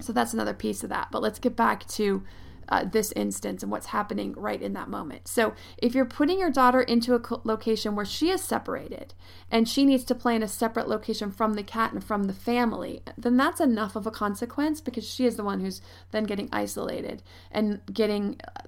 So 0.00 0.12
that's 0.12 0.34
another 0.34 0.54
piece 0.54 0.82
of 0.82 0.90
that. 0.90 1.08
But 1.12 1.22
let's 1.22 1.38
get 1.38 1.54
back 1.54 1.86
to 1.90 2.24
uh, 2.68 2.84
this 2.84 3.12
instance 3.12 3.62
and 3.62 3.72
what's 3.72 3.86
happening 3.86 4.32
right 4.36 4.60
in 4.60 4.72
that 4.74 4.88
moment. 4.88 5.28
So, 5.28 5.54
if 5.78 5.94
you're 5.94 6.04
putting 6.04 6.38
your 6.38 6.50
daughter 6.50 6.80
into 6.80 7.14
a 7.14 7.40
location 7.44 7.96
where 7.96 8.04
she 8.04 8.30
is 8.30 8.42
separated 8.42 9.14
and 9.50 9.68
she 9.68 9.84
needs 9.84 10.04
to 10.04 10.14
play 10.14 10.36
in 10.36 10.42
a 10.42 10.48
separate 10.48 10.88
location 10.88 11.30
from 11.30 11.54
the 11.54 11.62
cat 11.62 11.92
and 11.92 12.02
from 12.02 12.24
the 12.24 12.32
family, 12.32 13.02
then 13.16 13.36
that's 13.36 13.60
enough 13.60 13.96
of 13.96 14.06
a 14.06 14.10
consequence 14.10 14.80
because 14.80 15.08
she 15.08 15.26
is 15.26 15.36
the 15.36 15.44
one 15.44 15.60
who's 15.60 15.80
then 16.10 16.24
getting 16.24 16.48
isolated 16.52 17.22
and 17.50 17.80
getting 17.92 18.40
uh, 18.56 18.62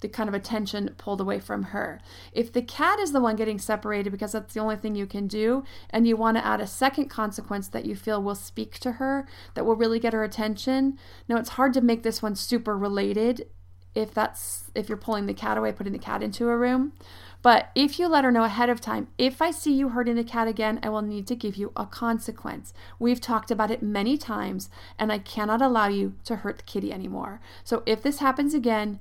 the 0.00 0.08
kind 0.08 0.28
of 0.28 0.34
attention 0.34 0.94
pulled 0.96 1.20
away 1.20 1.40
from 1.40 1.64
her. 1.64 2.00
If 2.32 2.52
the 2.52 2.62
cat 2.62 2.98
is 2.98 3.12
the 3.12 3.20
one 3.20 3.36
getting 3.36 3.58
separated 3.58 4.10
because 4.10 4.32
that's 4.32 4.54
the 4.54 4.60
only 4.60 4.76
thing 4.76 4.94
you 4.94 5.06
can 5.06 5.26
do, 5.26 5.64
and 5.90 6.06
you 6.06 6.16
want 6.16 6.36
to 6.36 6.46
add 6.46 6.60
a 6.60 6.66
second 6.66 7.08
consequence 7.08 7.68
that 7.68 7.84
you 7.84 7.96
feel 7.96 8.22
will 8.22 8.34
speak 8.34 8.78
to 8.80 8.92
her, 8.92 9.26
that 9.54 9.66
will 9.66 9.76
really 9.76 9.98
get 9.98 10.12
her 10.12 10.24
attention. 10.24 10.98
Now, 11.28 11.36
it's 11.36 11.50
hard 11.50 11.72
to 11.74 11.80
make 11.80 12.02
this 12.02 12.22
one 12.22 12.34
super 12.34 12.76
related 12.76 13.48
if 13.94 14.14
that's 14.14 14.70
if 14.74 14.88
you're 14.88 14.98
pulling 14.98 15.26
the 15.26 15.34
cat 15.34 15.58
away, 15.58 15.72
putting 15.72 15.92
the 15.92 15.98
cat 15.98 16.22
into 16.22 16.48
a 16.48 16.56
room. 16.56 16.92
But 17.40 17.70
if 17.74 17.98
you 17.98 18.08
let 18.08 18.24
her 18.24 18.32
know 18.32 18.44
ahead 18.44 18.68
of 18.68 18.80
time, 18.80 19.08
if 19.16 19.40
I 19.40 19.50
see 19.50 19.72
you 19.72 19.90
hurting 19.90 20.16
the 20.16 20.24
cat 20.24 20.48
again, 20.48 20.80
I 20.82 20.88
will 20.88 21.02
need 21.02 21.26
to 21.28 21.36
give 21.36 21.56
you 21.56 21.72
a 21.76 21.86
consequence. 21.86 22.72
We've 22.98 23.20
talked 23.20 23.50
about 23.50 23.70
it 23.70 23.82
many 23.82 24.18
times, 24.18 24.68
and 24.98 25.12
I 25.12 25.18
cannot 25.18 25.62
allow 25.62 25.86
you 25.86 26.14
to 26.24 26.36
hurt 26.36 26.58
the 26.58 26.64
kitty 26.64 26.92
anymore. 26.92 27.40
So 27.62 27.82
if 27.86 28.02
this 28.02 28.18
happens 28.18 28.54
again, 28.54 28.98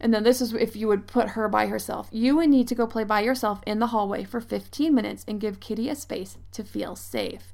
and 0.00 0.12
then 0.12 0.22
this 0.22 0.40
is 0.40 0.52
if 0.54 0.74
you 0.74 0.88
would 0.88 1.06
put 1.06 1.30
her 1.30 1.48
by 1.48 1.66
herself. 1.66 2.08
You 2.10 2.36
would 2.36 2.48
need 2.48 2.68
to 2.68 2.74
go 2.74 2.86
play 2.86 3.04
by 3.04 3.20
yourself 3.20 3.60
in 3.66 3.78
the 3.78 3.88
hallway 3.88 4.24
for 4.24 4.40
15 4.40 4.94
minutes 4.94 5.24
and 5.28 5.40
give 5.40 5.60
Kitty 5.60 5.88
a 5.88 5.94
space 5.94 6.38
to 6.52 6.64
feel 6.64 6.96
safe 6.96 7.52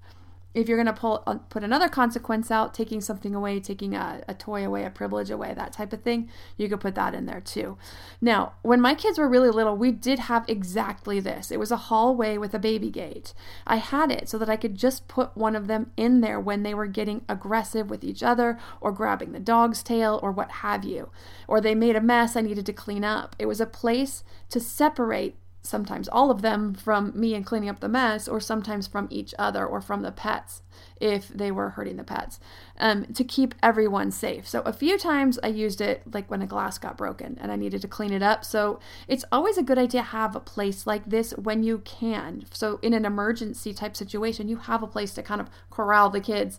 if 0.56 0.68
you're 0.68 0.82
going 0.82 0.92
to 0.92 1.00
pull 1.00 1.22
uh, 1.26 1.34
put 1.50 1.62
another 1.62 1.88
consequence 1.88 2.50
out 2.50 2.72
taking 2.72 3.00
something 3.00 3.34
away 3.34 3.60
taking 3.60 3.94
a, 3.94 4.22
a 4.26 4.32
toy 4.32 4.64
away 4.64 4.84
a 4.84 4.90
privilege 4.90 5.30
away 5.30 5.52
that 5.54 5.72
type 5.72 5.92
of 5.92 6.02
thing 6.02 6.28
you 6.56 6.66
could 6.68 6.80
put 6.80 6.94
that 6.94 7.14
in 7.14 7.26
there 7.26 7.40
too. 7.40 7.76
Now 8.20 8.54
when 8.62 8.80
my 8.80 8.94
kids 8.94 9.18
were 9.18 9.28
really 9.28 9.50
little 9.50 9.76
we 9.76 9.92
did 9.92 10.18
have 10.18 10.44
exactly 10.48 11.20
this. 11.20 11.50
It 11.50 11.58
was 11.58 11.70
a 11.70 11.76
hallway 11.76 12.38
with 12.38 12.54
a 12.54 12.58
baby 12.58 12.90
gate. 12.90 13.34
I 13.66 13.76
had 13.76 14.10
it 14.10 14.28
so 14.28 14.38
that 14.38 14.48
i 14.48 14.56
could 14.56 14.74
just 14.74 15.06
put 15.08 15.36
one 15.36 15.54
of 15.54 15.66
them 15.66 15.92
in 15.96 16.22
there 16.22 16.40
when 16.40 16.62
they 16.62 16.72
were 16.74 16.86
getting 16.86 17.24
aggressive 17.28 17.90
with 17.90 18.02
each 18.02 18.22
other 18.22 18.58
or 18.80 18.92
grabbing 18.92 19.32
the 19.32 19.40
dog's 19.40 19.82
tail 19.82 20.18
or 20.22 20.32
what 20.32 20.50
have 20.50 20.84
you. 20.84 21.10
Or 21.46 21.60
they 21.60 21.74
made 21.74 21.96
a 21.96 22.00
mess 22.00 22.34
i 22.34 22.40
needed 22.40 22.64
to 22.66 22.72
clean 22.72 23.04
up. 23.04 23.36
It 23.38 23.46
was 23.46 23.60
a 23.60 23.66
place 23.66 24.24
to 24.48 24.58
separate 24.58 25.36
sometimes 25.66 26.08
all 26.08 26.30
of 26.30 26.42
them 26.42 26.74
from 26.74 27.12
me 27.18 27.34
and 27.34 27.44
cleaning 27.44 27.68
up 27.68 27.80
the 27.80 27.88
mess, 27.88 28.28
or 28.28 28.40
sometimes 28.40 28.86
from 28.86 29.08
each 29.10 29.34
other 29.38 29.66
or 29.66 29.80
from 29.80 30.02
the 30.02 30.12
pets 30.12 30.62
if 31.00 31.28
they 31.28 31.50
were 31.50 31.70
hurting 31.70 31.96
the 31.96 32.04
pets, 32.04 32.40
um, 32.78 33.06
to 33.06 33.24
keep 33.24 33.54
everyone 33.62 34.10
safe. 34.10 34.48
So, 34.48 34.60
a 34.62 34.72
few 34.72 34.98
times 34.98 35.38
I 35.42 35.48
used 35.48 35.80
it 35.80 36.02
like 36.12 36.30
when 36.30 36.42
a 36.42 36.46
glass 36.46 36.78
got 36.78 36.96
broken 36.96 37.36
and 37.40 37.52
I 37.52 37.56
needed 37.56 37.82
to 37.82 37.88
clean 37.88 38.12
it 38.12 38.22
up. 38.22 38.44
So, 38.44 38.80
it's 39.08 39.24
always 39.30 39.58
a 39.58 39.62
good 39.62 39.78
idea 39.78 40.00
to 40.00 40.06
have 40.08 40.36
a 40.36 40.40
place 40.40 40.86
like 40.86 41.04
this 41.06 41.32
when 41.32 41.62
you 41.62 41.78
can. 41.78 42.44
So, 42.52 42.78
in 42.82 42.94
an 42.94 43.04
emergency 43.04 43.74
type 43.74 43.96
situation, 43.96 44.48
you 44.48 44.56
have 44.56 44.82
a 44.82 44.86
place 44.86 45.12
to 45.14 45.22
kind 45.22 45.40
of 45.40 45.50
corral 45.70 46.10
the 46.10 46.20
kids. 46.20 46.58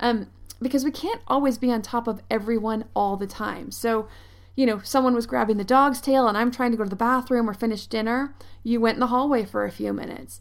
Um, 0.00 0.28
because 0.60 0.84
we 0.84 0.90
can't 0.90 1.20
always 1.26 1.58
be 1.58 1.70
on 1.70 1.82
top 1.82 2.08
of 2.08 2.22
everyone 2.30 2.86
all 2.94 3.16
the 3.16 3.26
time. 3.26 3.70
So, 3.70 4.08
you 4.56 4.64
know, 4.64 4.80
someone 4.82 5.14
was 5.14 5.26
grabbing 5.26 5.58
the 5.58 5.64
dog's 5.64 6.00
tail 6.00 6.26
and 6.26 6.36
I'm 6.36 6.50
trying 6.50 6.72
to 6.72 6.76
go 6.76 6.84
to 6.84 6.90
the 6.90 6.96
bathroom 6.96 7.48
or 7.48 7.54
finish 7.54 7.86
dinner, 7.86 8.34
you 8.64 8.80
went 8.80 8.96
in 8.96 9.00
the 9.00 9.08
hallway 9.08 9.44
for 9.44 9.64
a 9.64 9.70
few 9.70 9.92
minutes. 9.92 10.40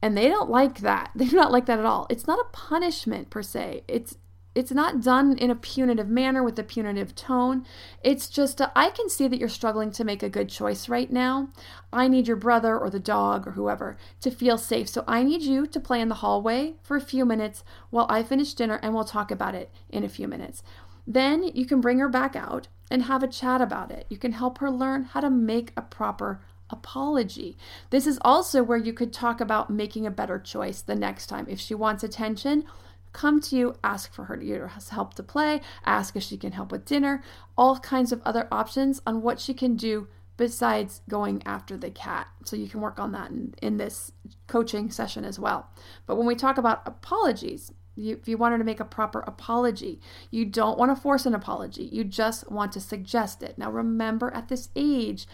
And 0.00 0.16
they 0.16 0.28
don't 0.28 0.48
like 0.48 0.78
that. 0.78 1.10
They 1.16 1.26
do 1.26 1.36
not 1.36 1.52
like 1.52 1.66
that 1.66 1.80
at 1.80 1.84
all. 1.84 2.06
It's 2.08 2.26
not 2.26 2.38
a 2.38 2.56
punishment 2.56 3.30
per 3.30 3.42
se. 3.42 3.82
It's 3.88 4.16
it's 4.54 4.72
not 4.72 5.02
done 5.02 5.38
in 5.38 5.50
a 5.50 5.54
punitive 5.54 6.08
manner 6.08 6.42
with 6.42 6.58
a 6.58 6.64
punitive 6.64 7.14
tone. 7.14 7.64
It's 8.02 8.28
just 8.28 8.60
a, 8.60 8.72
I 8.74 8.90
can 8.90 9.08
see 9.08 9.28
that 9.28 9.38
you're 9.38 9.48
struggling 9.48 9.92
to 9.92 10.02
make 10.02 10.20
a 10.20 10.28
good 10.28 10.48
choice 10.48 10.88
right 10.88 11.12
now. 11.12 11.50
I 11.92 12.08
need 12.08 12.26
your 12.26 12.36
brother 12.36 12.76
or 12.76 12.90
the 12.90 12.98
dog 12.98 13.46
or 13.46 13.52
whoever 13.52 13.96
to 14.20 14.32
feel 14.32 14.58
safe. 14.58 14.88
So 14.88 15.04
I 15.06 15.22
need 15.22 15.42
you 15.42 15.68
to 15.68 15.78
play 15.78 16.00
in 16.00 16.08
the 16.08 16.16
hallway 16.16 16.74
for 16.82 16.96
a 16.96 17.00
few 17.00 17.24
minutes 17.24 17.62
while 17.90 18.06
I 18.08 18.24
finish 18.24 18.52
dinner 18.54 18.80
and 18.82 18.94
we'll 18.94 19.04
talk 19.04 19.30
about 19.30 19.54
it 19.54 19.70
in 19.90 20.02
a 20.02 20.08
few 20.08 20.26
minutes. 20.26 20.64
Then 21.06 21.44
you 21.54 21.64
can 21.64 21.80
bring 21.80 22.00
her 22.00 22.08
back 22.08 22.34
out 22.34 22.66
and 22.90 23.02
have 23.02 23.22
a 23.22 23.28
chat 23.28 23.60
about 23.60 23.90
it. 23.90 24.06
You 24.08 24.16
can 24.16 24.32
help 24.32 24.58
her 24.58 24.70
learn 24.70 25.04
how 25.04 25.20
to 25.20 25.30
make 25.30 25.72
a 25.76 25.82
proper 25.82 26.40
apology. 26.70 27.56
This 27.90 28.06
is 28.06 28.18
also 28.22 28.62
where 28.62 28.78
you 28.78 28.92
could 28.92 29.12
talk 29.12 29.40
about 29.40 29.70
making 29.70 30.06
a 30.06 30.10
better 30.10 30.38
choice 30.38 30.82
the 30.82 30.94
next 30.94 31.26
time. 31.26 31.46
If 31.48 31.60
she 31.60 31.74
wants 31.74 32.04
attention, 32.04 32.64
come 33.12 33.40
to 33.40 33.56
you, 33.56 33.74
ask 33.82 34.12
for 34.12 34.24
her 34.24 34.36
to 34.36 34.68
help 34.90 35.14
to 35.14 35.22
play, 35.22 35.60
ask 35.84 36.14
if 36.14 36.22
she 36.22 36.36
can 36.36 36.52
help 36.52 36.70
with 36.70 36.84
dinner, 36.84 37.22
all 37.56 37.78
kinds 37.78 38.12
of 38.12 38.22
other 38.24 38.48
options 38.52 39.00
on 39.06 39.22
what 39.22 39.40
she 39.40 39.54
can 39.54 39.76
do 39.76 40.08
besides 40.36 41.00
going 41.08 41.42
after 41.44 41.76
the 41.76 41.90
cat. 41.90 42.28
So 42.44 42.54
you 42.54 42.68
can 42.68 42.80
work 42.80 42.98
on 42.98 43.12
that 43.12 43.30
in, 43.30 43.54
in 43.60 43.76
this 43.76 44.12
coaching 44.46 44.90
session 44.90 45.24
as 45.24 45.38
well. 45.38 45.68
But 46.06 46.16
when 46.16 46.26
we 46.26 46.36
talk 46.36 46.58
about 46.58 46.82
apologies, 46.86 47.72
you, 47.98 48.16
if 48.16 48.28
you 48.28 48.38
want 48.38 48.52
her 48.52 48.58
to 48.58 48.64
make 48.64 48.80
a 48.80 48.84
proper 48.84 49.20
apology, 49.20 50.00
you 50.30 50.44
don't 50.44 50.78
want 50.78 50.94
to 50.94 51.00
force 51.00 51.26
an 51.26 51.34
apology. 51.34 51.84
You 51.84 52.04
just 52.04 52.50
want 52.50 52.72
to 52.72 52.80
suggest 52.80 53.42
it. 53.42 53.58
Now, 53.58 53.70
remember, 53.70 54.32
at 54.32 54.48
this 54.48 54.68
age, 54.76 55.26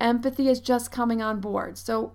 empathy 0.00 0.48
is 0.48 0.60
just 0.60 0.90
coming 0.90 1.20
on 1.22 1.40
board. 1.40 1.76
So, 1.76 2.14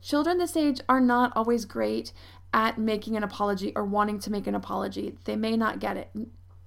children 0.00 0.38
this 0.38 0.56
age 0.56 0.80
are 0.88 1.00
not 1.00 1.32
always 1.34 1.64
great 1.64 2.12
at 2.54 2.78
making 2.78 3.16
an 3.16 3.24
apology 3.24 3.72
or 3.74 3.84
wanting 3.84 4.18
to 4.20 4.30
make 4.30 4.46
an 4.46 4.54
apology. 4.54 5.16
They 5.24 5.36
may 5.36 5.56
not 5.56 5.80
get 5.80 5.96
it. 5.96 6.10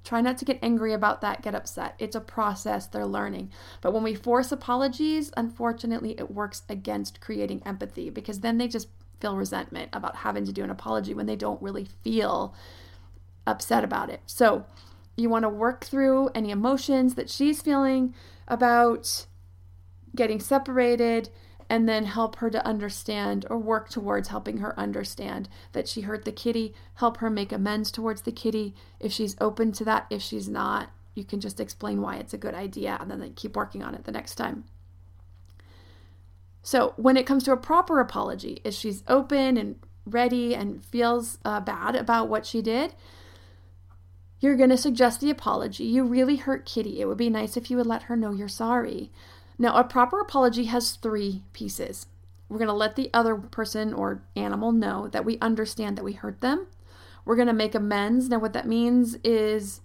Try 0.04 0.22
not 0.22 0.38
to 0.40 0.46
get 0.46 0.60
angry 0.62 0.94
about 0.94 1.22
that, 1.22 1.42
get 1.42 1.56
upset. 1.56 1.96
It's 2.00 2.16
a 2.16 2.22
process, 2.22 2.88
they're 2.88 3.06
learning. 3.06 3.52
But 3.82 3.94
when 3.94 4.04
we 4.04 4.16
force 4.16 4.52
apologies, 4.52 5.32
unfortunately, 5.36 6.16
it 6.18 6.32
works 6.32 6.64
against 6.70 7.22
creating 7.22 7.62
empathy 7.66 8.10
because 8.10 8.40
then 8.40 8.58
they 8.58 8.68
just 8.68 8.88
feel 9.20 9.36
resentment 9.36 9.90
about 9.94 10.18
having 10.18 10.46
to 10.46 10.52
do 10.52 10.64
an 10.64 10.70
apology 10.70 11.14
when 11.14 11.26
they 11.26 11.36
don't 11.36 11.62
really 11.62 11.88
feel 12.04 12.54
upset 13.46 13.84
about 13.84 14.10
it. 14.10 14.22
So, 14.26 14.66
you 15.16 15.30
want 15.30 15.44
to 15.44 15.50
work 15.50 15.84
through 15.84 16.30
any 16.30 16.50
emotions 16.50 17.16
that 17.16 17.30
she's 17.30 17.62
feeling 17.62 18.16
about 18.48 19.26
getting 20.16 20.40
separated 20.40 21.30
and 21.70 21.88
then 21.88 22.06
help 22.06 22.38
her 22.38 22.50
to 22.50 22.66
understand 22.66 23.46
or 23.50 23.58
work 23.58 23.90
towards 23.90 24.30
helping 24.30 24.58
her 24.58 24.78
understand 24.80 25.48
that 25.74 25.88
she 25.88 26.02
hurt 26.02 26.26
the 26.26 26.32
kitty, 26.32 26.74
help 26.96 27.18
her 27.18 27.30
make 27.30 27.52
amends 27.52 27.92
towards 27.92 28.24
the 28.24 28.32
kitty 28.32 28.74
if 29.00 29.12
she's 29.12 29.36
open 29.40 29.72
to 29.74 29.86
that. 29.86 30.08
If 30.10 30.22
she's 30.22 30.50
not, 30.50 30.90
you 31.14 31.24
can 31.24 31.40
just 31.40 31.60
explain 31.60 32.02
why 32.02 32.16
it's 32.16 32.34
a 32.34 32.40
good 32.40 32.56
idea 32.56 32.98
and 33.00 33.12
then 33.12 33.34
keep 33.36 33.56
working 33.56 33.84
on 33.84 33.94
it 33.94 34.06
the 34.06 34.12
next 34.12 34.36
time. 34.36 34.64
So, 36.62 36.94
when 36.98 37.18
it 37.18 37.26
comes 37.26 37.44
to 37.44 37.52
a 37.52 37.58
proper 37.58 38.00
apology, 38.00 38.62
if 38.64 38.74
she's 38.74 39.04
open 39.08 39.58
and 39.58 39.76
ready 40.06 40.56
and 40.56 40.84
feels 40.84 41.38
uh, 41.46 41.60
bad 41.62 41.96
about 41.96 42.30
what 42.30 42.46
she 42.46 42.62
did, 42.62 42.96
you're 44.40 44.56
going 44.56 44.70
to 44.70 44.78
suggest 44.78 45.22
the 45.22 45.30
apology. 45.30 45.84
You 45.84 46.04
really 46.04 46.38
hurt 46.38 46.66
Kitty. 46.66 47.02
It 47.02 47.08
would 47.08 47.18
be 47.18 47.30
nice 47.30 47.58
if 47.58 47.70
you 47.70 47.78
would 47.78 47.86
let 47.86 48.04
her 48.04 48.16
know 48.16 48.32
you're 48.32 48.48
sorry. 48.48 49.12
Now, 49.58 49.76
a 49.76 49.84
proper 49.84 50.20
apology 50.20 50.66
has 50.66 50.92
three 50.92 51.44
pieces. 51.52 52.08
We're 52.48 52.58
going 52.58 52.70
to 52.70 52.74
let 52.74 52.96
the 52.96 53.10
other 53.14 53.36
person 53.36 53.94
or 53.94 54.24
animal 54.36 54.72
know 54.72 55.08
that 55.10 55.26
we 55.26 55.38
understand 55.40 55.98
that 55.98 56.06
we 56.06 56.14
hurt 56.14 56.42
them. 56.42 56.68
We're 57.26 57.36
going 57.36 57.48
to 57.48 57.54
make 57.54 57.76
amends. 57.76 58.30
Now, 58.30 58.40
what 58.40 58.54
that 58.54 58.68
means 58.68 59.16
is 59.24 59.82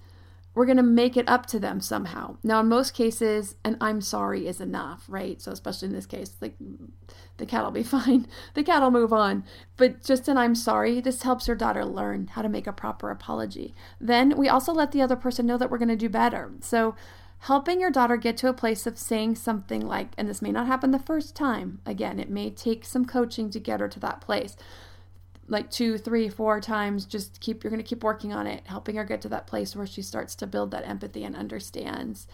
we're 0.54 0.66
going 0.66 0.76
to 0.76 0.82
make 0.82 1.16
it 1.16 1.28
up 1.28 1.46
to 1.46 1.58
them 1.58 1.80
somehow. 1.80 2.36
Now, 2.42 2.60
in 2.60 2.68
most 2.68 2.94
cases, 2.94 3.56
an 3.64 3.76
I'm 3.80 4.00
sorry 4.00 4.46
is 4.46 4.60
enough, 4.60 5.04
right? 5.08 5.40
So, 5.40 5.50
especially 5.50 5.88
in 5.88 5.94
this 5.94 6.06
case, 6.06 6.36
like 6.40 6.56
mm, 6.58 6.90
the 7.38 7.46
cat 7.46 7.64
will 7.64 7.70
be 7.70 7.82
fine, 7.82 8.26
the 8.54 8.62
cat 8.62 8.82
will 8.82 8.90
move 8.90 9.12
on. 9.12 9.44
But 9.76 10.04
just 10.04 10.28
an 10.28 10.36
I'm 10.36 10.54
sorry, 10.54 11.00
this 11.00 11.22
helps 11.22 11.48
your 11.48 11.56
daughter 11.56 11.84
learn 11.84 12.28
how 12.28 12.42
to 12.42 12.48
make 12.48 12.66
a 12.66 12.72
proper 12.72 13.10
apology. 13.10 13.74
Then 14.00 14.36
we 14.36 14.48
also 14.48 14.72
let 14.72 14.92
the 14.92 15.02
other 15.02 15.16
person 15.16 15.46
know 15.46 15.58
that 15.58 15.70
we're 15.70 15.78
going 15.78 15.88
to 15.88 15.96
do 15.96 16.08
better. 16.08 16.52
So, 16.60 16.94
helping 17.40 17.80
your 17.80 17.90
daughter 17.90 18.16
get 18.16 18.36
to 18.38 18.48
a 18.48 18.54
place 18.54 18.86
of 18.86 18.96
saying 18.96 19.34
something 19.34 19.80
like, 19.80 20.12
and 20.16 20.28
this 20.28 20.40
may 20.40 20.52
not 20.52 20.66
happen 20.66 20.92
the 20.92 20.98
first 20.98 21.34
time, 21.34 21.80
again, 21.84 22.20
it 22.20 22.30
may 22.30 22.50
take 22.50 22.84
some 22.84 23.04
coaching 23.04 23.50
to 23.50 23.58
get 23.58 23.80
her 23.80 23.88
to 23.88 24.00
that 24.00 24.20
place 24.20 24.56
like 25.48 25.70
two, 25.70 25.98
three, 25.98 26.28
four 26.28 26.60
times. 26.60 27.04
Just 27.04 27.40
keep, 27.40 27.62
you're 27.62 27.70
going 27.70 27.82
to 27.82 27.88
keep 27.88 28.04
working 28.04 28.32
on 28.32 28.46
it, 28.46 28.62
helping 28.66 28.96
her 28.96 29.04
get 29.04 29.20
to 29.22 29.28
that 29.30 29.46
place 29.46 29.76
where 29.76 29.86
she 29.86 30.02
starts 30.02 30.34
to 30.36 30.46
build 30.46 30.70
that 30.70 30.86
empathy 30.86 31.24
and 31.24 31.36
understands. 31.36 32.26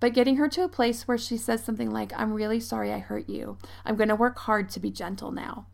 But 0.00 0.14
getting 0.14 0.36
her 0.36 0.48
to 0.48 0.64
a 0.64 0.68
place 0.68 1.06
where 1.08 1.18
she 1.18 1.36
says 1.36 1.64
something 1.64 1.90
like, 1.90 2.12
I'm 2.14 2.32
really 2.32 2.60
sorry 2.60 2.92
I 2.92 2.98
hurt 2.98 3.28
you. 3.28 3.58
I'm 3.84 3.96
going 3.96 4.08
to 4.08 4.16
work 4.16 4.38
hard 4.40 4.68
to 4.70 4.80
be 4.80 4.90
gentle 4.90 5.30
now. 5.30 5.66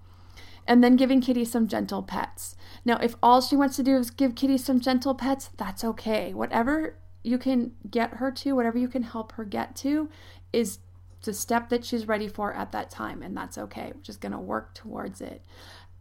And 0.66 0.85
then 0.85 0.96
giving 0.96 1.20
Kitty 1.20 1.44
some 1.44 1.66
gentle 1.66 2.03
pets. 2.03 2.55
Now, 2.85 2.98
if 2.98 3.16
all 3.22 3.40
she 3.40 3.57
wants 3.57 3.76
to 3.76 3.83
do 3.83 3.96
is 3.96 4.11
give 4.11 4.35
Kitty 4.35 4.59
some 4.59 4.79
gentle 4.79 5.14
pets, 5.14 5.50
that's 5.57 5.83
okay. 5.83 6.33
Whatever 6.33 6.96
you 7.24 7.38
can 7.38 7.72
get 7.90 8.14
her 8.14 8.31
to, 8.31 8.53
whatever 8.53 8.79
you 8.79 8.88
can 8.88 9.03
help 9.03 9.33
her 9.33 9.44
get 9.44 9.74
to, 9.76 10.09
is 10.53 10.79
the 11.22 11.35
step 11.35 11.68
that 11.68 11.85
she's 11.85 12.09
ready 12.09 12.29
for 12.29 12.55
at 12.55 12.72
that 12.72 12.90
time, 12.90 13.22
and 13.22 13.37
that's 13.37 13.59
okay. 13.59 13.92
We're 13.94 14.03
just 14.03 14.20
going 14.20 14.33
to 14.33 14.38
work 14.38 14.74
towards 14.74 15.20
it. 15.20 15.44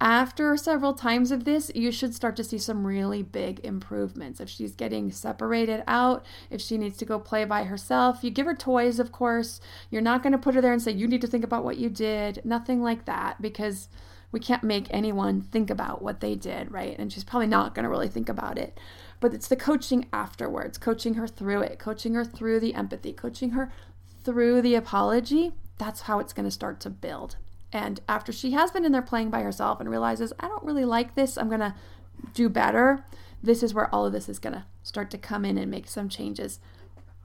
After 0.01 0.55
several 0.55 0.93
times 0.93 1.29
of 1.29 1.43
this, 1.43 1.69
you 1.75 1.91
should 1.91 2.15
start 2.15 2.37
to 2.37 2.43
see 2.43 2.57
some 2.57 2.87
really 2.87 3.21
big 3.21 3.59
improvements. 3.65 4.39
If 4.39 4.47
she's 4.47 4.73
getting 4.73 5.11
separated 5.11 5.83
out, 5.87 6.25
if 6.49 6.61
she 6.61 6.77
needs 6.77 6.95
to 6.97 7.05
go 7.05 7.19
play 7.19 7.43
by 7.43 7.65
herself, 7.65 8.23
you 8.23 8.31
give 8.31 8.45
her 8.45 8.55
toys, 8.55 8.97
of 8.99 9.11
course. 9.11 9.59
You're 9.89 10.01
not 10.01 10.23
going 10.23 10.31
to 10.31 10.37
put 10.37 10.55
her 10.55 10.61
there 10.61 10.71
and 10.71 10.81
say, 10.81 10.91
You 10.91 11.05
need 11.05 11.19
to 11.21 11.27
think 11.27 11.43
about 11.43 11.65
what 11.65 11.77
you 11.77 11.89
did. 11.89 12.41
Nothing 12.45 12.81
like 12.81 13.03
that, 13.05 13.41
because 13.41 13.89
we 14.31 14.39
can't 14.39 14.63
make 14.63 14.87
anyone 14.89 15.41
think 15.41 15.69
about 15.69 16.01
what 16.01 16.21
they 16.21 16.35
did, 16.35 16.71
right? 16.71 16.97
And 16.97 17.11
she's 17.11 17.25
probably 17.25 17.47
not 17.47 17.75
going 17.75 17.83
to 17.83 17.89
really 17.89 18.07
think 18.07 18.29
about 18.29 18.57
it. 18.57 18.79
But 19.19 19.33
it's 19.33 19.49
the 19.49 19.57
coaching 19.57 20.07
afterwards, 20.13 20.77
coaching 20.77 21.15
her 21.15 21.27
through 21.27 21.61
it, 21.63 21.77
coaching 21.77 22.13
her 22.13 22.23
through 22.23 22.61
the 22.61 22.73
empathy, 22.73 23.11
coaching 23.11 23.49
her 23.49 23.69
through 24.23 24.61
the 24.61 24.75
apology. 24.75 25.55
That's 25.77 26.01
how 26.01 26.19
it's 26.19 26.31
going 26.31 26.45
to 26.47 26.51
start 26.51 26.79
to 26.81 26.89
build. 26.89 27.35
And 27.71 27.99
after 28.09 28.31
she 28.31 28.51
has 28.51 28.71
been 28.71 28.85
in 28.85 28.91
there 28.91 29.01
playing 29.01 29.29
by 29.29 29.41
herself 29.41 29.79
and 29.79 29.89
realizes, 29.89 30.33
I 30.39 30.47
don't 30.47 30.63
really 30.63 30.85
like 30.85 31.15
this, 31.15 31.37
I'm 31.37 31.49
going 31.49 31.59
to 31.59 31.75
do 32.33 32.49
better, 32.49 33.05
this 33.41 33.63
is 33.63 33.73
where 33.73 33.93
all 33.93 34.05
of 34.05 34.11
this 34.11 34.27
is 34.27 34.39
going 34.39 34.53
to 34.53 34.65
start 34.83 35.09
to 35.11 35.17
come 35.17 35.45
in 35.45 35.57
and 35.57 35.69
make 35.69 35.87
some 35.87 36.09
changes 36.09 36.59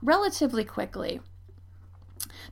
relatively 0.01 0.63
quickly. 0.63 1.19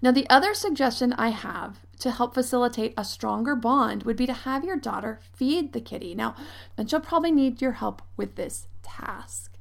Now, 0.01 0.12
the 0.12 0.29
other 0.29 0.53
suggestion 0.53 1.13
I 1.13 1.29
have 1.29 1.79
to 1.99 2.12
help 2.12 2.34
facilitate 2.34 2.93
a 2.97 3.06
stronger 3.06 3.56
bond 3.56 4.03
would 4.03 4.17
be 4.17 4.25
to 4.25 4.34
have 4.34 4.63
your 4.63 4.75
daughter 4.75 5.19
feed 5.34 5.71
the 5.71 5.82
kitty. 5.82 6.13
Now, 6.13 6.36
and 6.77 6.89
she'll 6.89 6.99
probably 6.99 7.32
need 7.32 7.62
your 7.62 7.73
help 7.73 8.01
with 8.17 8.36
this 8.36 8.67
task. 8.82 9.53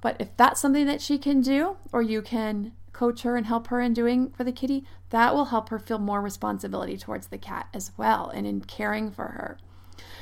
But 0.00 0.16
if 0.18 0.36
that's 0.36 0.60
something 0.60 0.86
that 0.86 1.00
she 1.00 1.16
can 1.16 1.40
do, 1.40 1.76
or 1.92 2.02
you 2.02 2.20
can 2.22 2.72
coach 2.92 3.22
her 3.22 3.36
and 3.36 3.46
help 3.46 3.68
her 3.68 3.80
in 3.80 3.92
doing 3.94 4.30
for 4.30 4.44
the 4.44 4.52
kitty, 4.52 4.84
that 5.10 5.34
will 5.34 5.46
help 5.46 5.68
her 5.70 5.78
feel 5.78 5.98
more 5.98 6.20
responsibility 6.20 6.96
towards 6.96 7.28
the 7.28 7.38
cat 7.38 7.68
as 7.72 7.92
well 7.96 8.28
and 8.28 8.46
in 8.46 8.60
caring 8.60 9.10
for 9.10 9.24
her. 9.24 9.58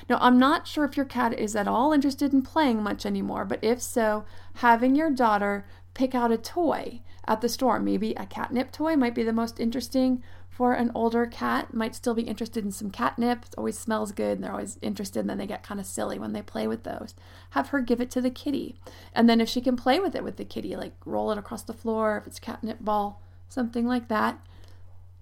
Now, 0.08 0.18
I'm 0.20 0.38
not 0.38 0.66
sure 0.66 0.84
if 0.84 0.96
your 0.96 1.06
cat 1.06 1.38
is 1.38 1.54
at 1.54 1.68
all 1.68 1.92
interested 1.92 2.32
in 2.32 2.42
playing 2.42 2.82
much 2.82 3.06
anymore, 3.06 3.44
but 3.44 3.62
if 3.62 3.80
so, 3.80 4.24
having 4.54 4.94
your 4.94 5.10
daughter 5.10 5.64
pick 5.94 6.14
out 6.14 6.32
a 6.32 6.36
toy 6.36 7.02
at 7.26 7.40
the 7.40 7.48
store, 7.48 7.78
maybe 7.78 8.12
a 8.14 8.26
catnip 8.26 8.72
toy 8.72 8.96
might 8.96 9.14
be 9.14 9.22
the 9.22 9.32
most 9.32 9.60
interesting 9.60 10.22
for 10.60 10.74
an 10.74 10.92
older 10.94 11.24
cat, 11.24 11.72
might 11.72 11.94
still 11.94 12.12
be 12.12 12.20
interested 12.20 12.62
in 12.66 12.70
some 12.70 12.90
catnip. 12.90 13.46
It 13.46 13.54
always 13.56 13.78
smells 13.78 14.12
good 14.12 14.32
and 14.32 14.44
they're 14.44 14.52
always 14.52 14.78
interested, 14.82 15.20
and 15.20 15.30
then 15.30 15.38
they 15.38 15.46
get 15.46 15.62
kind 15.62 15.80
of 15.80 15.86
silly 15.86 16.18
when 16.18 16.34
they 16.34 16.42
play 16.42 16.68
with 16.68 16.82
those. 16.82 17.14
Have 17.52 17.68
her 17.68 17.80
give 17.80 17.98
it 17.98 18.10
to 18.10 18.20
the 18.20 18.28
kitty. 18.28 18.76
And 19.14 19.26
then 19.26 19.40
if 19.40 19.48
she 19.48 19.62
can 19.62 19.74
play 19.74 19.98
with 20.00 20.14
it 20.14 20.22
with 20.22 20.36
the 20.36 20.44
kitty, 20.44 20.76
like 20.76 20.92
roll 21.06 21.32
it 21.32 21.38
across 21.38 21.62
the 21.62 21.72
floor, 21.72 22.18
if 22.18 22.26
it's 22.26 22.38
catnip 22.38 22.78
ball, 22.78 23.22
something 23.48 23.86
like 23.86 24.08
that, 24.08 24.38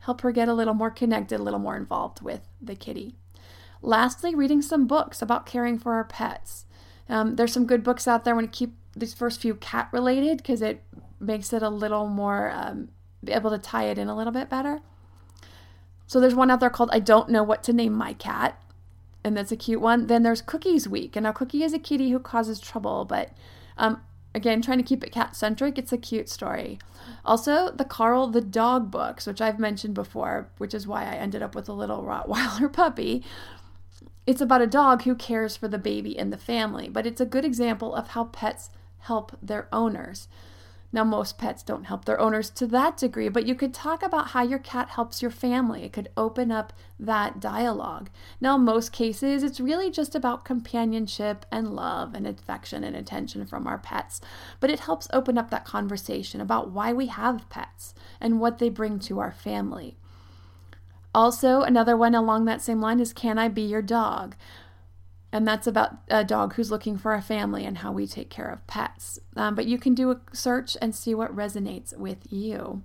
help 0.01 0.22
her 0.22 0.33
get 0.33 0.48
a 0.48 0.55
little 0.55 0.74
more 0.74 0.90
connected, 0.90 1.38
a 1.38 1.42
little 1.44 1.61
more 1.61 1.77
involved 1.77 2.20
with 2.20 2.40
the 2.61 2.74
kitty. 2.74 3.14
Lastly, 3.81 4.35
reading 4.35 4.61
some 4.61 4.88
books 4.88 5.22
about 5.22 5.46
caring 5.46 5.79
for 5.79 5.92
our 5.92 6.03
pets. 6.03 6.64
Um, 7.09 7.37
there's 7.37 7.53
some 7.53 7.64
good 7.64 7.85
books 7.85 8.09
out 8.09 8.24
there. 8.24 8.35
when 8.35 8.46
you 8.46 8.51
keep 8.51 8.74
these 8.96 9.14
first 9.14 9.40
few 9.40 9.55
cat 9.55 9.88
related 9.92 10.38
because 10.38 10.62
it 10.62 10.83
makes 11.20 11.53
it 11.53 11.62
a 11.62 11.70
little 11.70 12.09
more 12.09 12.51
um, 12.51 12.88
able 13.29 13.51
to 13.51 13.59
tie 13.59 13.85
it 13.85 13.98
in 13.98 14.09
a 14.09 14.16
little 14.16 14.33
bit 14.33 14.51
better. 14.51 14.81
So 16.09 16.18
there's 16.18 16.35
one 16.35 16.51
out 16.51 16.61
there 16.61 16.71
called 16.71 16.88
I 16.90 17.01
Don't 17.01 17.29
Know 17.29 17.42
What 17.42 17.62
to 17.64 17.73
Name 17.75 17.92
My 17.92 18.14
Cat, 18.14 18.61
and 19.23 19.37
that's 19.37 19.53
a 19.53 19.57
cute 19.57 19.83
one. 19.83 20.07
Then 20.07 20.23
there's 20.23 20.40
Cookie's 20.40 20.88
Week, 20.88 21.14
and 21.14 21.25
now 21.25 21.33
Cookie 21.33 21.62
is 21.62 21.75
a 21.75 21.79
kitty 21.79 22.11
who 22.11 22.18
causes 22.18 22.59
trouble, 22.59 23.05
but 23.05 23.31
um, 23.77 24.01
again, 24.35 24.62
trying 24.62 24.79
to 24.79 24.85
keep 24.85 25.05
it 25.05 25.12
cat 25.12 25.37
centric, 25.37 25.77
it's 25.77 25.92
a 25.92 25.99
cute 25.99 26.31
story. 26.31 26.79
Also, 27.27 27.71
the 27.71 27.85
Carl 27.85 28.29
the 28.29 28.40
Dog 28.40 28.90
books, 28.90 29.27
which 29.27 29.42
I've 29.42 29.59
mentioned 29.59 29.92
before, 29.92 30.49
which 30.57 30.73
is 30.73 30.87
why 30.87 31.03
I 31.03 31.16
ended 31.16 31.42
up 31.42 31.55
with 31.55 31.68
a 31.68 31.75
little 31.75 32.03
Rottweiler 32.05 32.73
puppy. 32.73 33.23
It's 34.27 34.40
about 34.40 34.62
a 34.62 34.66
dog 34.66 35.03
who 35.03 35.14
cares 35.14 35.59
for 35.59 35.68
the 35.68 35.79
baby 35.79 36.18
and 36.18 36.33
the 36.33 36.38
family, 36.38 36.88
but 36.88 37.07
it's 37.07 37.21
a 37.21 37.27
good 37.27 37.44
example 37.44 37.94
of 37.94 38.09
how 38.09 38.25
pets 38.25 38.71
help 39.01 39.37
their 39.42 39.68
owners. 39.73 40.27
Now, 40.90 41.05
most 41.05 41.37
pets 41.37 41.62
don't 41.62 41.85
help 41.85 42.07
their 42.07 42.18
owners 42.18 42.48
to 42.51 42.66
that 42.68 42.96
degree, 42.96 43.29
but 43.29 43.46
you 43.46 43.55
could 43.55 43.74
talk 43.74 44.03
about 44.03 44.29
how 44.29 44.42
your 44.42 44.59
cat 44.59 44.90
helps 44.90 45.20
your 45.20 45.31
family. 45.31 45.85
It 45.85 45.92
could 45.92 46.09
open 46.16 46.51
up 46.51 46.72
that 46.98 47.40
dialogue. 47.40 48.09
Now, 48.40 48.57
most 48.57 48.90
cases, 48.90 49.42
it's 49.42 49.61
really 49.61 49.90
just 49.90 50.14
about 50.14 50.46
companionship 50.46 51.44
and 51.53 51.74
love 51.74 52.14
and 52.14 52.27
affection 52.27 52.85
and 52.85 52.96
attention 52.96 53.44
from 53.44 53.66
our 53.66 53.79
pets, 53.79 54.22
but 54.61 54.70
it 54.70 54.81
helps 54.81 55.09
open 55.12 55.37
up 55.37 55.51
that 55.51 55.66
conversation 55.66 56.40
about 56.40 56.70
why 56.70 56.94
we 56.94 57.07
have 57.09 57.48
pets 57.51 57.94
and 58.18 58.40
what 58.40 58.59
they 58.59 58.70
bring 58.70 58.98
to 59.01 59.20
our 59.20 59.33
family. 59.33 59.98
Also, 61.14 61.62
another 61.62 61.96
one 61.96 62.14
along 62.14 62.44
that 62.44 62.62
same 62.62 62.81
line 62.81 63.01
is 63.01 63.12
Can 63.12 63.38
I 63.38 63.48
Be 63.48 63.62
Your 63.62 63.83
Dog? 63.83 64.37
And 65.32 65.46
that's 65.46 65.66
about 65.66 65.98
a 66.08 66.24
dog 66.24 66.54
who's 66.54 66.70
looking 66.70 66.96
for 66.96 67.14
a 67.14 67.22
family 67.22 67.64
and 67.64 67.78
how 67.78 67.92
we 67.92 68.06
take 68.06 68.30
care 68.30 68.48
of 68.48 68.66
pets. 68.66 69.18
Um, 69.36 69.54
but 69.54 69.66
you 69.66 69.78
can 69.78 69.94
do 69.94 70.10
a 70.10 70.20
search 70.32 70.76
and 70.80 70.94
see 70.94 71.14
what 71.14 71.34
resonates 71.34 71.96
with 71.96 72.32
you. 72.32 72.82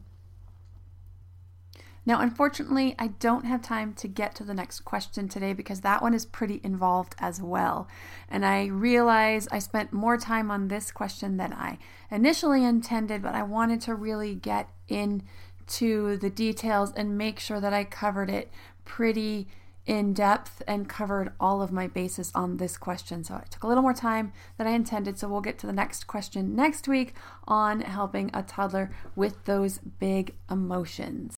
Now, 2.05 2.19
unfortunately, 2.19 2.95
I 2.99 3.07
don't 3.07 3.45
have 3.45 3.61
time 3.61 3.93
to 3.93 4.09
get 4.09 4.35
to 4.35 4.43
the 4.43 4.53
next 4.53 4.81
question 4.81 5.29
today 5.29 5.53
because 5.53 5.81
that 5.81 6.01
one 6.01 6.13
is 6.13 6.25
pretty 6.25 6.59
involved 6.61 7.15
as 7.19 7.41
well. 7.41 7.87
And 8.27 8.45
I 8.45 8.65
realize 8.65 9.47
I 9.51 9.59
spent 9.59 9.93
more 9.93 10.17
time 10.17 10.51
on 10.51 10.67
this 10.67 10.91
question 10.91 11.37
than 11.37 11.53
I 11.53 11.77
initially 12.11 12.65
intended, 12.65 13.21
but 13.21 13.35
I 13.35 13.43
wanted 13.43 13.79
to 13.81 13.95
really 13.95 14.35
get 14.35 14.67
into 14.89 16.17
the 16.17 16.29
details 16.29 16.91
and 16.93 17.17
make 17.17 17.39
sure 17.39 17.61
that 17.61 17.73
I 17.73 17.85
covered 17.85 18.29
it 18.29 18.51
pretty 18.83 19.47
in 19.85 20.13
depth 20.13 20.61
and 20.67 20.87
covered 20.87 21.33
all 21.39 21.61
of 21.61 21.71
my 21.71 21.87
bases 21.87 22.31
on 22.33 22.57
this 22.57 22.77
question. 22.77 23.23
So 23.23 23.35
I 23.35 23.43
took 23.49 23.63
a 23.63 23.67
little 23.67 23.83
more 23.83 23.93
time 23.93 24.31
than 24.57 24.67
I 24.67 24.71
intended. 24.71 25.17
So 25.17 25.27
we'll 25.27 25.41
get 25.41 25.59
to 25.59 25.67
the 25.67 25.73
next 25.73 26.07
question 26.07 26.55
next 26.55 26.87
week 26.87 27.13
on 27.47 27.81
helping 27.81 28.31
a 28.33 28.43
toddler 28.43 28.91
with 29.15 29.43
those 29.45 29.79
big 29.79 30.35
emotions. 30.49 31.35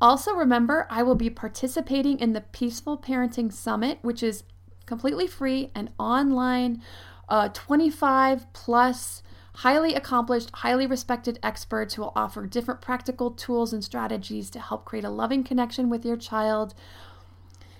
Also, 0.00 0.34
remember, 0.34 0.86
I 0.90 1.02
will 1.02 1.14
be 1.14 1.30
participating 1.30 2.18
in 2.18 2.32
the 2.32 2.40
Peaceful 2.40 2.98
Parenting 2.98 3.52
Summit, 3.52 3.98
which 4.02 4.22
is 4.22 4.42
completely 4.86 5.26
free 5.26 5.70
and 5.74 5.90
online, 5.98 6.82
uh, 7.28 7.48
25 7.48 8.52
plus 8.52 9.22
highly 9.56 9.94
accomplished, 9.94 10.50
highly 10.54 10.86
respected 10.86 11.38
experts 11.42 11.94
who 11.94 12.02
will 12.02 12.12
offer 12.16 12.46
different 12.46 12.80
practical 12.80 13.30
tools 13.30 13.72
and 13.72 13.84
strategies 13.84 14.50
to 14.50 14.58
help 14.58 14.84
create 14.84 15.04
a 15.04 15.10
loving 15.10 15.44
connection 15.44 15.88
with 15.88 16.04
your 16.04 16.16
child 16.16 16.74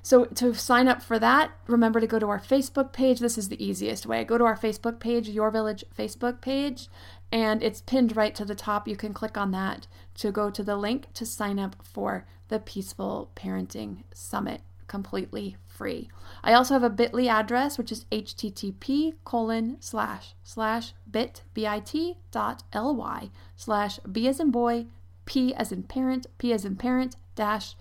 so 0.03 0.25
to 0.25 0.53
sign 0.53 0.89
up 0.89 1.01
for 1.03 1.19
that, 1.19 1.53
remember 1.69 2.01
to 2.01 2.07
go 2.07 2.19
to 2.19 2.29
our 2.29 2.41
Facebook 2.41 2.93
page. 2.93 3.21
This 3.21 3.39
is 3.39 3.49
the 3.49 3.65
easiest 3.65 4.05
way. 4.05 4.25
Go 4.25 4.37
to 4.37 4.45
our 4.45 4.57
Facebook 4.57 4.99
page, 4.99 5.29
Your 5.29 5.51
Village 5.51 5.85
Facebook 5.97 6.41
page, 6.41 6.89
and 7.31 7.63
it's 7.63 7.81
pinned 7.81 8.17
right 8.17 8.35
to 8.35 8.45
the 8.45 8.57
top. 8.57 8.89
You 8.89 8.97
can 8.97 9.15
click 9.15 9.37
on 9.37 9.53
that 9.53 9.87
to 10.17 10.33
go 10.33 10.51
to 10.51 10.63
the 10.63 10.77
link 10.77 11.13
to 11.15 11.25
sign 11.25 11.59
up 11.59 11.77
for 11.83 12.27
the 12.49 12.59
Peaceful 12.59 13.31
Parenting 13.37 14.03
Summit 14.13 14.61
completely 14.93 15.57
free. 15.67 16.11
I 16.45 16.53
also 16.53 16.75
have 16.75 16.83
a 16.83 16.91
bit.ly 16.91 17.27
address, 17.27 17.79
which 17.79 17.91
is 17.91 18.05
http 18.13 19.15
colon 19.25 19.79
slash 19.81 20.35
slash 20.45 20.93
bit 21.11 21.43
bit 21.55 21.95
dot 22.31 22.63
ly 22.75 23.31
slash 23.57 23.99
b 24.01 24.29
as 24.29 24.39
in 24.39 24.51
boy, 24.51 24.85
p 25.25 25.55
as 25.55 25.73
in 25.73 25.85
parent, 25.85 26.27
p 26.37 26.53
as 26.53 26.67
in 26.67 26.77
parent 26.77 27.17
dash 27.35 27.75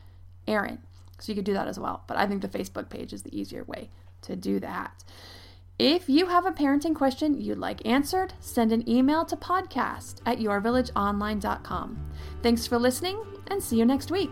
Erin. 0.48 0.80
So 1.22 1.32
you 1.32 1.36
could 1.36 1.46
do 1.46 1.54
that 1.54 1.68
as 1.68 1.80
well. 1.80 2.04
But 2.08 2.18
I 2.18 2.26
think 2.26 2.42
the 2.42 2.48
Facebook 2.48 2.90
page 2.90 3.14
is 3.14 3.24
the 3.24 3.38
easier 3.38 3.64
way 3.64 3.90
to 4.24 4.36
do 4.36 4.60
that. 4.60 5.04
If 5.80 6.08
you 6.10 6.28
have 6.28 6.46
a 6.46 6.52
parenting 6.52 6.96
question 6.96 7.40
you'd 7.42 7.58
like 7.58 7.86
answered, 7.88 8.34
send 8.40 8.72
an 8.72 8.88
email 8.88 9.26
to 9.26 9.36
podcast 9.36 10.22
at 10.26 10.38
yourvillageonline.com. 10.38 12.12
Thanks 12.44 12.68
for 12.68 12.78
listening 12.78 13.20
and 13.48 13.64
see 13.64 13.78
you 13.78 13.86
next 13.86 14.12
week. 14.12 14.32